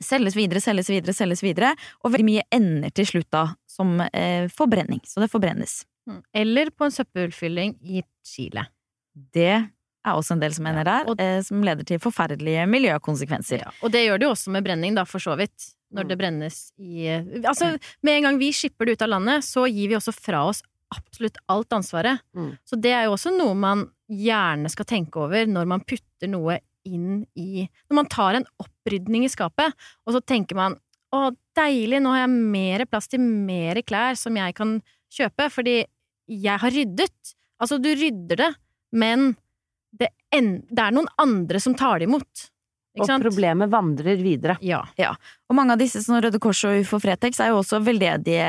[0.03, 4.49] selges videre, selges videre, selges videre, og veldig mye ender til slutt da som eh,
[4.53, 5.01] forbrenning.
[5.07, 5.85] Så det forbrennes.
[6.09, 6.21] Mm.
[6.35, 8.67] Eller på en søppelfylling i Chile.
[9.15, 13.63] Det er også en del som ender der, og- eh, som leder til forferdelige miljøkonsekvenser.
[13.65, 13.71] Ja.
[13.83, 15.71] Og det gjør det jo også med brenning, da, for så vidt.
[15.95, 17.07] Når det brennes i
[17.47, 20.41] Altså, med en gang vi skipper det ut av landet, så gir vi også fra
[20.49, 20.61] oss
[20.95, 22.21] absolutt alt ansvaret.
[22.35, 22.59] Mm.
[22.67, 26.59] Så det er jo også noe man gjerne skal tenke over når man putter noe
[26.85, 29.75] inn i Når man tar en opprydning i skapet,
[30.05, 30.77] og så tenker man
[31.15, 34.79] å, deilig, nå har jeg mer plass til mer klær som jeg kan
[35.15, 35.77] kjøpe, fordi
[36.31, 37.35] jeg har ryddet.
[37.63, 38.51] Altså, du rydder det,
[38.97, 39.35] men
[39.95, 42.49] det, en, det er noen andre som tar det imot.
[42.95, 43.25] Og sant?
[43.27, 44.55] problemet vandrer videre.
[44.63, 45.15] Ja.
[45.51, 48.45] Og mange av disse som Røde Kors og UFO Fretex er jo også veldedige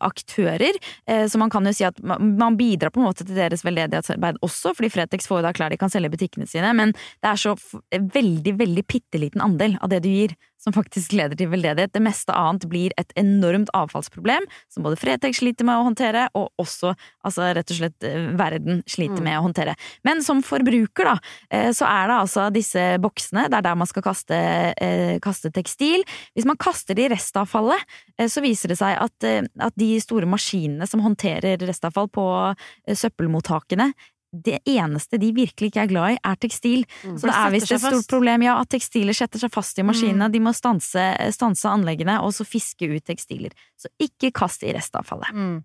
[0.00, 3.64] aktører, eh, så man kan jo si at man bidrar på en måte til deres
[3.66, 6.94] veldedighetsarbeid også, fordi Fretex får jo da klær de kan selge i butikkene sine, men
[6.94, 7.56] det er så
[7.92, 11.92] veldig, veldig bitte liten andel av det du gir som faktisk leder til veldedighet.
[11.94, 16.50] Det meste annet blir et enormt avfallsproblem som både Fretex sliter med å håndtere, og
[16.60, 16.92] også
[17.24, 19.24] altså rett og slett eh, verden sliter Mm.
[19.24, 19.74] med å håndtere.
[20.04, 21.16] Men som forbruker, da,
[21.50, 24.36] eh, så er det altså disse boksene, det er der man skal kaste,
[25.20, 26.04] kaste tekstil.
[26.40, 27.82] Hvis man kaster det i restavfallet,
[28.16, 32.24] eh, så viser det seg at, eh, at de store maskinene som håndterer restavfall på
[32.48, 33.90] eh, søppelmottakene,
[34.30, 36.84] det eneste de virkelig ikke er glad i, er tekstil.
[37.02, 37.16] Mm.
[37.18, 40.30] Så det er visst et stort problem ja, at tekstiler setter seg fast i maskinene.
[40.32, 41.02] De må stanse,
[41.34, 43.52] stanse anleggene og så fiske ut tekstiler.
[43.76, 45.34] Så ikke kast i restavfallet.
[45.34, 45.58] Mm.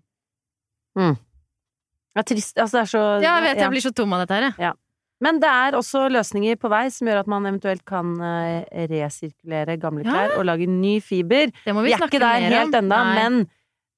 [2.16, 2.58] Det er trist.
[2.58, 3.62] Altså, det er så ja, jeg vet ja.
[3.62, 4.76] jeg blir så tom av dette her, jeg.
[5.20, 9.78] Men det er også løsninger på vei som gjør at man eventuelt kan eh, resirkulere
[9.80, 10.12] gamle Ja.
[10.12, 11.52] klær og lage ny fiber.
[11.64, 13.46] Det må Vi vi, er ikke der helt ennå, men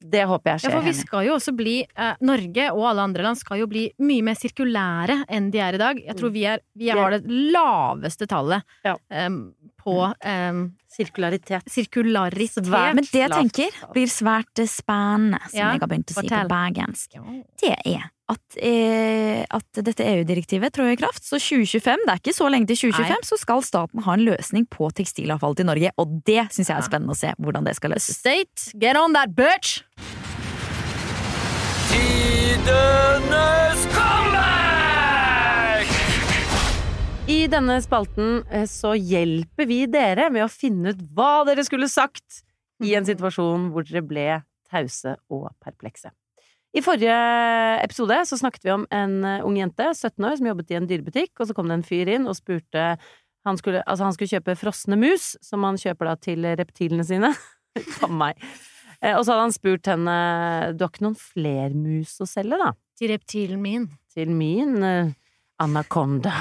[0.00, 0.70] det håper jeg skjer.
[0.70, 3.66] Ja, for vi skal jo også bli eh, Norge og alle andre land skal jo
[3.66, 5.98] bli mye mer sirkulære enn de er i dag.
[6.06, 8.94] Jeg tror vi, er, vi har det laveste tallet Ja.
[9.10, 9.40] em,
[9.82, 11.66] på em, Sirkularitet.
[11.70, 12.62] sirkularitet.
[12.62, 16.14] Svært Men det jeg tenker blir svært eh, spennende, som Ja, jeg har begynt å
[16.14, 16.46] si fortell.
[16.46, 17.18] på bergensk,
[17.60, 21.24] det er at, eh, at dette EU-direktivet trår i kraft.
[21.24, 23.28] Så 2025, det er ikke så lenge til 2025, Nei.
[23.30, 25.92] så skal staten ha en løsning på tekstilavfall til Norge.
[25.96, 28.20] Og det syns jeg er spennende å se hvordan det skal løses.
[28.20, 29.80] state, get on that bitch!
[31.88, 35.88] Tidenes comeback!
[37.28, 41.88] I denne spalten eh, så hjelper vi dere med å finne ut hva dere skulle
[41.88, 42.42] sagt
[42.84, 44.30] i en situasjon hvor dere ble
[44.68, 46.12] tause og perplekse.
[46.76, 47.14] I forrige
[47.80, 50.88] episode så snakket vi om en eh, ung jente, 17 år, som jobbet i en
[50.88, 52.90] dyrebutikk, og så kom det en fyr inn og spurte
[53.46, 57.30] han skulle, altså han skulle kjøpe frosne mus, som han kjøper da til reptilene sine.
[57.96, 58.42] Faen meg.
[59.00, 60.18] Eh, Og så hadde han spurt henne
[60.74, 62.74] Du har ikke noen flermus å selge, da?
[62.98, 63.88] Til reptilen min.
[64.12, 65.14] Til min uh,
[65.62, 66.32] anakonda.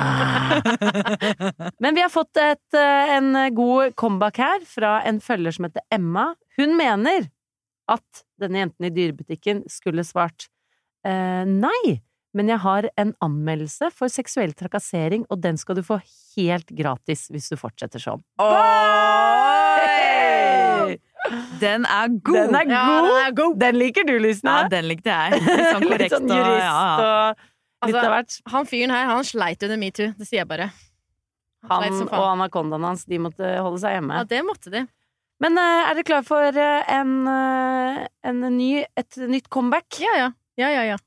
[1.83, 6.31] Men vi har fått et, en god comeback her fra en følger som heter Emma.
[6.57, 7.29] Hun mener
[7.91, 10.47] at denne jenten i dyrebutikken skulle svart
[11.07, 11.97] eh, nei,
[12.37, 15.97] men jeg har en anmeldelse for seksuell trakassering, og den skal du få
[16.35, 18.21] helt gratis hvis du fortsetter sånn.
[19.67, 20.97] Oi!
[21.59, 22.35] Den er god!
[22.37, 23.07] Den er Ja, god!
[23.07, 23.55] den er god.
[23.63, 24.61] Den liker du, Lysna.
[24.63, 25.41] Ja, den likte jeg.
[25.43, 26.75] Litt sånn Litt sånn jurist og, ja.
[27.27, 28.35] og litt Altså, av hvert.
[28.53, 30.07] Han fyren her, han sleit under metoo.
[30.17, 30.69] Det sier jeg bare.
[31.67, 34.13] Han han og anakondaen hans, de måtte holde seg hjemme.
[34.17, 34.81] Ja, det måtte de.
[35.43, 39.99] Men eh, er dere klar for eh, en, eh, en ny, et nytt comeback?
[40.01, 40.31] Ja, ja.
[40.57, 40.97] Ja, ja, ja.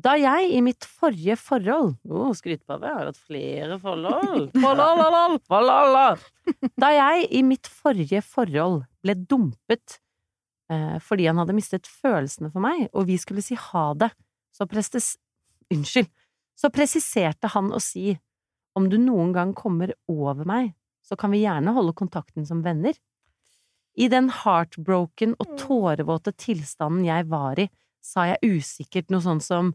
[0.00, 4.52] Da jeg i mitt forrige forhold oh, Skryt på det, jeg har hatt flere forhold.
[4.62, 5.40] Lalalal.
[5.50, 6.04] Valala.
[6.78, 9.98] Da jeg i mitt forrige forhold ble dumpet
[10.70, 14.12] eh, fordi han hadde mistet følelsene for meg, og vi skulle si ha det,
[14.54, 15.16] så prestes...
[15.70, 16.08] Unnskyld.
[16.58, 18.16] Så presiserte han å si
[18.74, 20.72] om du noen gang kommer over meg,
[21.10, 22.94] så kan vi gjerne holde kontakten som venner.
[23.98, 27.66] I den heartbroken og tårevåte tilstanden jeg var i,
[28.00, 29.72] sa jeg usikkert noe sånt som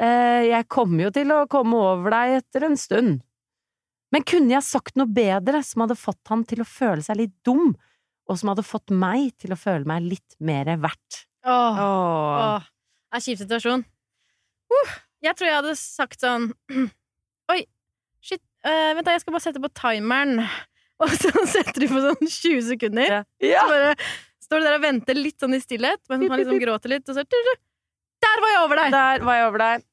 [0.00, 3.18] eh, jeg kommer jo til å komme over deg etter en stund.
[4.08, 7.34] Men kunne jeg sagt noe bedre som hadde fått han til å føle seg litt
[7.44, 7.74] dum,
[8.28, 11.26] og som hadde fått meg til å føle meg litt mer verdt?
[11.44, 12.40] Åh, Åh.
[12.56, 12.64] åh.
[13.08, 13.84] Det er kjip situasjon.
[14.68, 16.50] Uh, jeg tror jeg hadde sagt sånn
[17.52, 17.62] Oi,
[18.20, 18.42] shit.
[18.66, 20.42] uh, vent, da, jeg skal bare sette på timeren.
[21.04, 23.20] Og så setter du på sånn 20 sekunder.
[23.44, 23.62] Ja.
[23.62, 23.92] Så bare
[24.48, 27.18] står du der og venter litt sånn i stillhet, men han liksom gråter litt, og
[27.18, 28.94] så Der var jeg over deg!
[28.96, 29.84] Der var jeg over deg.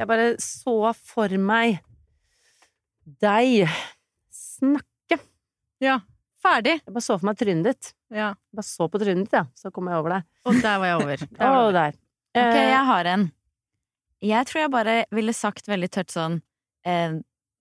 [0.00, 1.78] Jeg bare så for meg
[3.20, 3.68] deg
[4.34, 5.18] snakke.
[5.84, 5.98] Ja.
[6.40, 6.78] Ferdig.
[6.80, 7.90] Jeg bare så for meg trynet ditt.
[8.10, 8.30] Ja.
[8.32, 9.44] Jeg bare så på trynet ditt, ja.
[9.58, 10.28] Så kom jeg over deg.
[10.48, 11.24] Og der var jeg over.
[11.36, 11.76] Der var jeg over.
[11.78, 11.98] der.
[12.30, 13.22] Ok, Eh, jeg har en.
[14.22, 16.36] Jeg tror jeg bare ville sagt veldig tørt sånn
[16.86, 17.16] eh,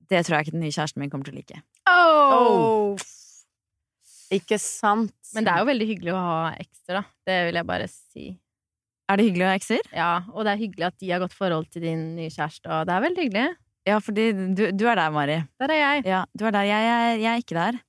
[0.10, 1.62] Det tror jeg ikke den nye kjæresten min kommer til å like.
[1.89, 2.97] Oh.
[4.34, 5.14] Ikke sant?
[5.34, 7.03] Men det er jo veldig hyggelig å ha ekser, da.
[7.30, 8.28] Det vil jeg bare si.
[9.10, 9.89] Er det hyggelig å ha ekser?
[9.95, 12.86] Ja, og det er hyggelig at de har godt forhold til din nye kjæreste, og
[12.89, 13.47] det er veldig hyggelig.
[13.89, 14.26] Ja, fordi
[14.57, 15.38] du, du er der, Mari.
[15.62, 16.03] Der er jeg.
[16.12, 16.68] Ja, du er der.
[16.70, 17.80] Jeg, jeg, jeg er ikke der.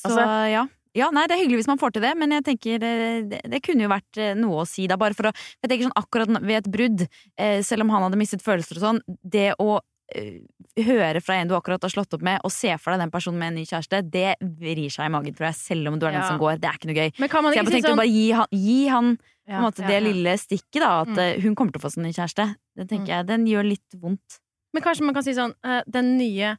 [0.00, 0.64] Så Altså- ja.
[0.94, 2.90] Ja, nei, Det er hyggelig hvis man får til det, men jeg tenker det,
[3.26, 4.84] det, det kunne jo vært eh, noe å si.
[4.86, 7.02] Da, bare for å, jeg tenker sånn Akkurat ved et brudd,
[7.34, 9.80] eh, selv om han hadde mistet følelser og sånn, det å
[10.14, 10.36] eh,
[10.76, 13.38] høre fra en du akkurat har slått opp med, og se for deg den personen
[13.38, 16.10] med en ny kjæreste, det vrir seg i magen, tror jeg, selv om du er
[16.12, 16.28] den Ja.
[16.28, 16.58] som går.
[16.60, 17.12] Det er ikke noe gøy.
[17.20, 19.60] Men kan man Så jeg bare tenkte sånn bare gi han, gi han på Ja,
[19.60, 21.18] måte, ja, det lille stikket, da, at Mm.
[21.18, 22.56] eh, hun kommer til å få seg en ny kjæreste.
[22.76, 23.16] Det tenker Mm.
[23.18, 24.40] jeg, Den gjør litt vondt.
[24.72, 26.56] Men kanskje man kan si sånn eh, Den nye,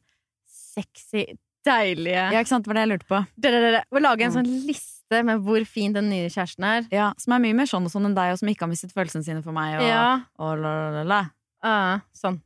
[0.48, 1.36] sexy,
[1.66, 2.64] deilige Ja, ikke sant?
[2.64, 3.26] Det var det jeg lurte på.
[3.36, 4.36] Det, det, det, Og lage en Mm.
[4.44, 6.88] sånn liste med hvor fin den nye kjæresten er.
[6.90, 8.92] Ja, Som er mye mer sånn og sånn enn deg, og som ikke har mistet
[8.92, 9.76] følelsene sine for meg.
[9.80, 10.20] Og, Ja.
[10.38, 11.96] og la, la, la, la.
[11.96, 12.40] Uh, sånn.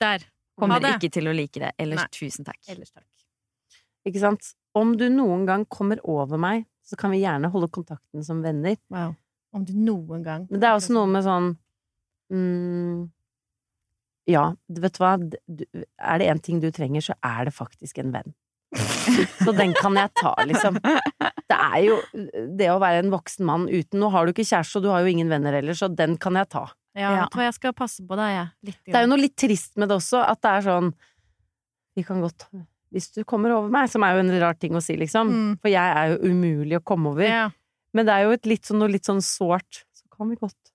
[0.00, 0.18] Der.
[0.56, 1.74] Kommer ikke til å like det.
[1.80, 2.12] Ellers Nei.
[2.16, 2.60] tusen takk.
[2.72, 3.06] Ellers takk.
[4.06, 4.54] Ikke sant?
[4.76, 8.78] Om du noen gang kommer over meg, så kan vi gjerne holde kontakten som venner.
[8.92, 9.16] Wow.
[9.56, 11.46] Om du noen gang Men det er også noe med sånn
[12.34, 13.04] mm,
[14.28, 18.02] Ja, du vet hva, du, er det én ting du trenger, så er det faktisk
[18.02, 18.34] en venn.
[19.46, 20.80] Så den kan jeg ta, liksom.
[21.46, 21.96] Det er jo
[22.58, 25.04] det å være en voksen mann uten Nå har du ikke kjæreste, og du har
[25.04, 26.64] jo ingen venner heller, så den kan jeg ta.
[26.96, 27.20] Ja, Ja.
[27.22, 28.48] vet du hva, jeg skal passe på deg, jeg.
[28.70, 28.78] Litt.
[28.86, 30.94] Det er jo noe litt trist med det også, at det er sånn
[31.96, 32.46] Vi kan godt
[32.92, 35.28] Hvis du kommer over meg, som er jo en rar ting å si, liksom.
[35.28, 35.52] Mm.
[35.60, 37.26] For jeg er jo umulig å komme over.
[37.28, 37.50] Ja.
[37.92, 39.82] Men det er jo et litt sånn, noe litt sånn sårt.
[39.92, 40.70] Så kan vi godt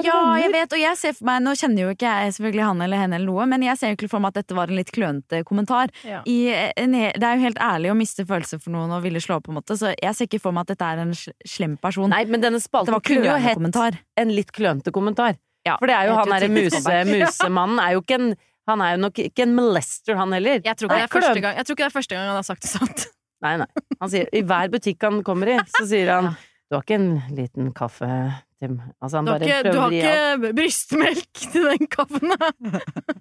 [0.00, 2.80] Ja, jeg vet, og jeg ser for meg Nå kjenner jo ikke jeg selvfølgelig han
[2.86, 4.78] eller henne eller noe, men jeg ser jo ikke for meg at dette var en
[4.78, 5.92] litt klønete kommentar.
[6.08, 6.22] Ja.
[6.24, 6.36] I
[6.80, 9.44] en, det er jo helt ærlig å miste følelser for noen og ville slå opp,
[9.50, 12.08] på en måte, så jeg ser ikke for meg at dette er en slem person.
[12.14, 13.98] Nei, men denne spalten kunne jo hett kommentar.
[14.16, 15.36] en litt klønete kommentar.
[15.68, 18.32] Ja, For det er jo han derre muse, musemannen er jo ikke en
[18.70, 20.60] Han er jo nok ikke en molester, han heller.
[20.62, 22.36] Jeg tror, ikke det er første gang, jeg tror ikke det er første gang han
[22.38, 23.04] har sagt det sant.
[23.42, 23.66] Nei, nei.
[24.00, 26.34] Han sier I hver butikk han kommer i, så sier han Ja.
[26.72, 28.08] Du har ikke en liten kaffe
[28.56, 32.48] til Altså, han Du har ikke, du har ikke brystmelk til den kaffen, da?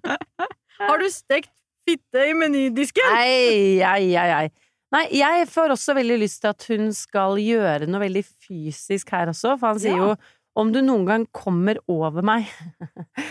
[0.87, 1.51] Har du stekt
[1.85, 3.11] fitte i menydisken?
[3.11, 4.47] Nei, ei, ei, ei.
[4.95, 9.29] Nei, jeg får også veldig lyst til at hun skal gjøre noe veldig fysisk her
[9.31, 10.07] også, for han sier Ja.
[10.07, 10.15] jo
[10.59, 12.49] om du noen gang kommer over meg.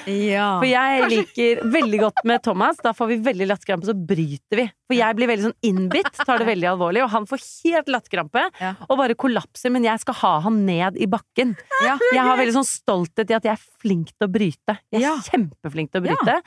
[0.08, 0.54] Ja.
[0.60, 4.64] For jeg liker veldig godt med Thomas, da får vi veldig latterkrampe, så bryter vi.
[4.88, 8.46] For jeg blir veldig sånn innbitt, tar det veldig alvorlig, og han får helt latterkrampe
[8.60, 8.72] Ja.
[8.88, 11.56] og bare kollapser, men jeg skal ha han ned i bakken.
[11.84, 11.98] Ja.
[12.12, 14.78] Jeg har veldig sånn stolthet i at jeg er flink til å bryte.
[14.92, 16.40] Jeg er kjempeflink til å bryte.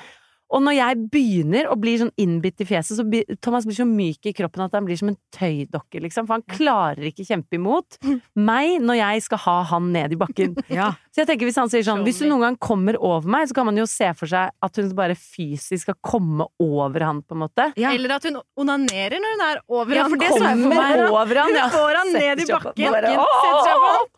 [0.53, 3.87] Og når jeg begynner å bli sånn innbitt i fjeset, så blir Thomas blir så
[3.89, 6.27] myk i kroppen at han blir som en tøydokke, liksom.
[6.29, 7.97] For han klarer ikke kjempe imot
[8.49, 10.53] meg når jeg skal ha han ned i bakken.
[10.73, 10.91] Ja.
[11.13, 13.53] Så jeg tenker hvis han sier sånn Hvis du noen gang kommer over meg, så
[13.57, 17.35] kan man jo se for seg at hun bare fysisk skal komme over han, på
[17.37, 17.67] en måte.
[17.77, 17.91] Ja.
[17.93, 20.13] Eller at hun onanerer når hun er over Ja, han.
[20.15, 21.13] for det sa jeg for Kommer meg.
[21.13, 21.67] over han, ja.
[21.67, 22.97] Hun får han ned i bakken.
[22.97, 24.09] bare, Setter seg på han.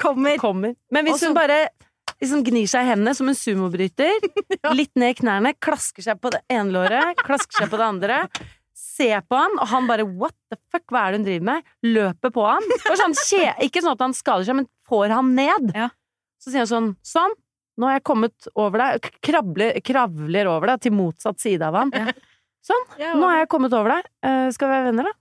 [0.00, 0.36] Kommer.
[0.40, 0.74] kommer.
[0.96, 1.58] Men hvis hun bare
[2.20, 4.28] liksom gnir seg i hendene som en sumobryter,
[4.78, 8.18] litt ned i knærne, klasker seg på det ene låret, klasker seg på det andre,
[8.80, 11.70] ser på han, og han bare what the fuck, hva er det hun driver med?
[11.86, 12.66] Løper på han.
[12.86, 13.16] Sånn,
[13.64, 15.72] ikke sånn at han skader seg, men får han ned.
[15.76, 15.90] Ja.
[16.40, 17.36] Så sier han sånn sånn,
[17.80, 21.92] nå har jeg kommet over deg, krabler, kravler over deg til motsatt side av han.
[22.64, 25.12] Sånn, Ja, nå har jeg kommet over deg, Uh, skal vi være venner da?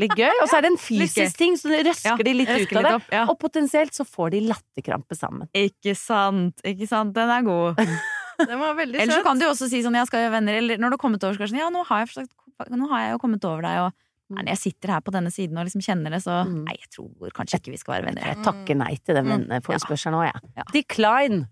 [0.00, 0.30] Litt gøy.
[0.42, 2.92] Og så er det en fysisk ting, så røsker ja, de litt ut av det.
[2.98, 3.24] opp, ja.
[3.30, 5.48] Og potensielt så får de latterkrampe sammen.
[5.54, 7.14] Ikke sant, ikke sant.
[7.16, 7.82] Den er god.
[8.42, 10.80] Den var veldig Eller så kan du også si sånn, jeg skal gjøre venner, eller
[10.80, 13.12] når du har kommet over, så kanskje, ja, nå har jeg, forsøkt- nå har jeg
[13.12, 13.92] jo kommet over deg, og
[14.32, 16.64] nei, når jeg sitter her på denne siden og liksom kjenner det, så Mm.
[16.64, 18.24] nei, jeg tror kanskje ikke vi skal være venner.
[18.32, 19.32] Jeg takker nei til den Mm.
[19.46, 20.50] venneforespørselen òg, jeg.
[20.56, 20.64] Ja.
[20.72, 21.46] Decline!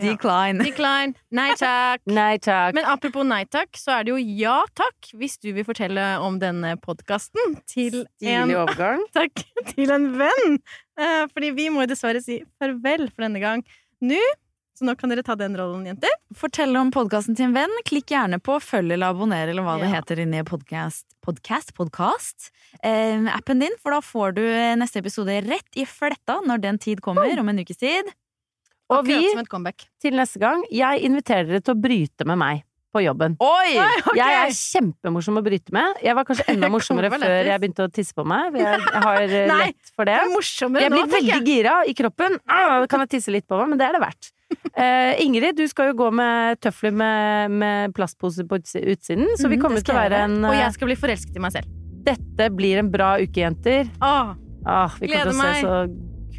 [0.00, 0.64] Decline.
[0.64, 1.14] Decline.
[1.34, 2.02] Nei takk.
[2.20, 2.76] Nei takk.
[2.76, 6.38] Men apropos nei takk, så er det jo ja takk hvis du vil fortelle om
[6.42, 8.04] denne podkasten til
[9.74, 10.56] til en venn!
[10.98, 13.62] Eh, fordi vi må dessverre si farvel for denne gang
[14.04, 14.22] nå.
[14.74, 16.10] Så nå kan dere ta den rollen, jenter.
[16.34, 17.74] Fortell om podkasten til en venn.
[17.86, 22.50] Klikk gjerne på følg eller abonner, eller hva det heter inni podcast, podcast, podcast
[22.82, 26.80] eh, appen din, for da får du eh, neste episode rett i fletta når den
[26.82, 28.10] tid kommer, om en ukes tid.
[28.92, 32.62] Og vi, Akkurat til neste gang, jeg inviterer dere til å bryte med meg
[32.94, 33.32] på jobben.
[33.42, 33.72] Oi!
[34.06, 34.12] ok.
[34.14, 35.96] Jeg er kjempemorsom å bryte med.
[36.04, 38.54] Jeg var kanskje enda morsommere før jeg begynte å tisse på meg.
[38.60, 40.20] Jeg, jeg har eh, Nei, lett for det.
[40.20, 42.38] Det Jeg blir nå, veldig gira i kroppen.
[42.46, 44.30] Ah, kan jeg tisse litt på meg, men det er det verdt.
[44.76, 49.56] Uh, Ingrid, du skal jo gå med tøfler med, med plastpose på utsiden, så vi
[49.56, 51.54] Mhm, kommer mm, til å være en Og eh, jeg skal bli forelsket i meg
[51.56, 51.72] selv.
[52.04, 53.88] Dette blir en bra uke, jenter.
[54.04, 55.72] Åh, Ah, vi kommer til å se så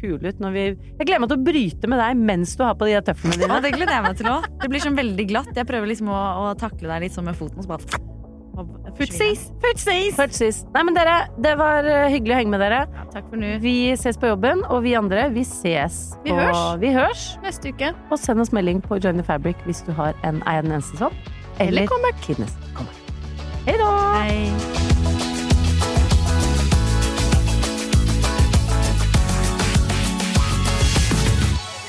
[0.06, 2.74] kule ut når vi Jeg gleder meg til å bryte med deg mens du har
[2.78, 3.52] på de tøflene dine.
[3.52, 4.50] Ja, det gleder jeg meg til òg.
[4.62, 5.54] Det blir sånn veldig glatt.
[5.56, 8.04] Jeg prøver liksom å, å takle deg litt sånn med foten, og så bare
[8.96, 9.50] Futsis!
[10.16, 10.62] Footsies!
[10.72, 12.78] Nei, men dere, det var eh, hyggelig å henge med dere.
[12.88, 13.52] Ja, takk for nå.
[13.60, 16.62] Vi ses på jobben, og vi andre, vi ses Vi på hørs.
[16.80, 17.26] Vi hørs.
[17.44, 17.92] Neste uke.
[18.08, 21.24] Og send oss melding på Join the Fabric hvis du har en, er eneste sånn.
[21.60, 22.20] Eller Eller.
[22.24, 22.56] Kidness.
[22.72, 23.02] Comeback.
[23.66, 23.92] Hei da!
[24.16, 24.95] Hei.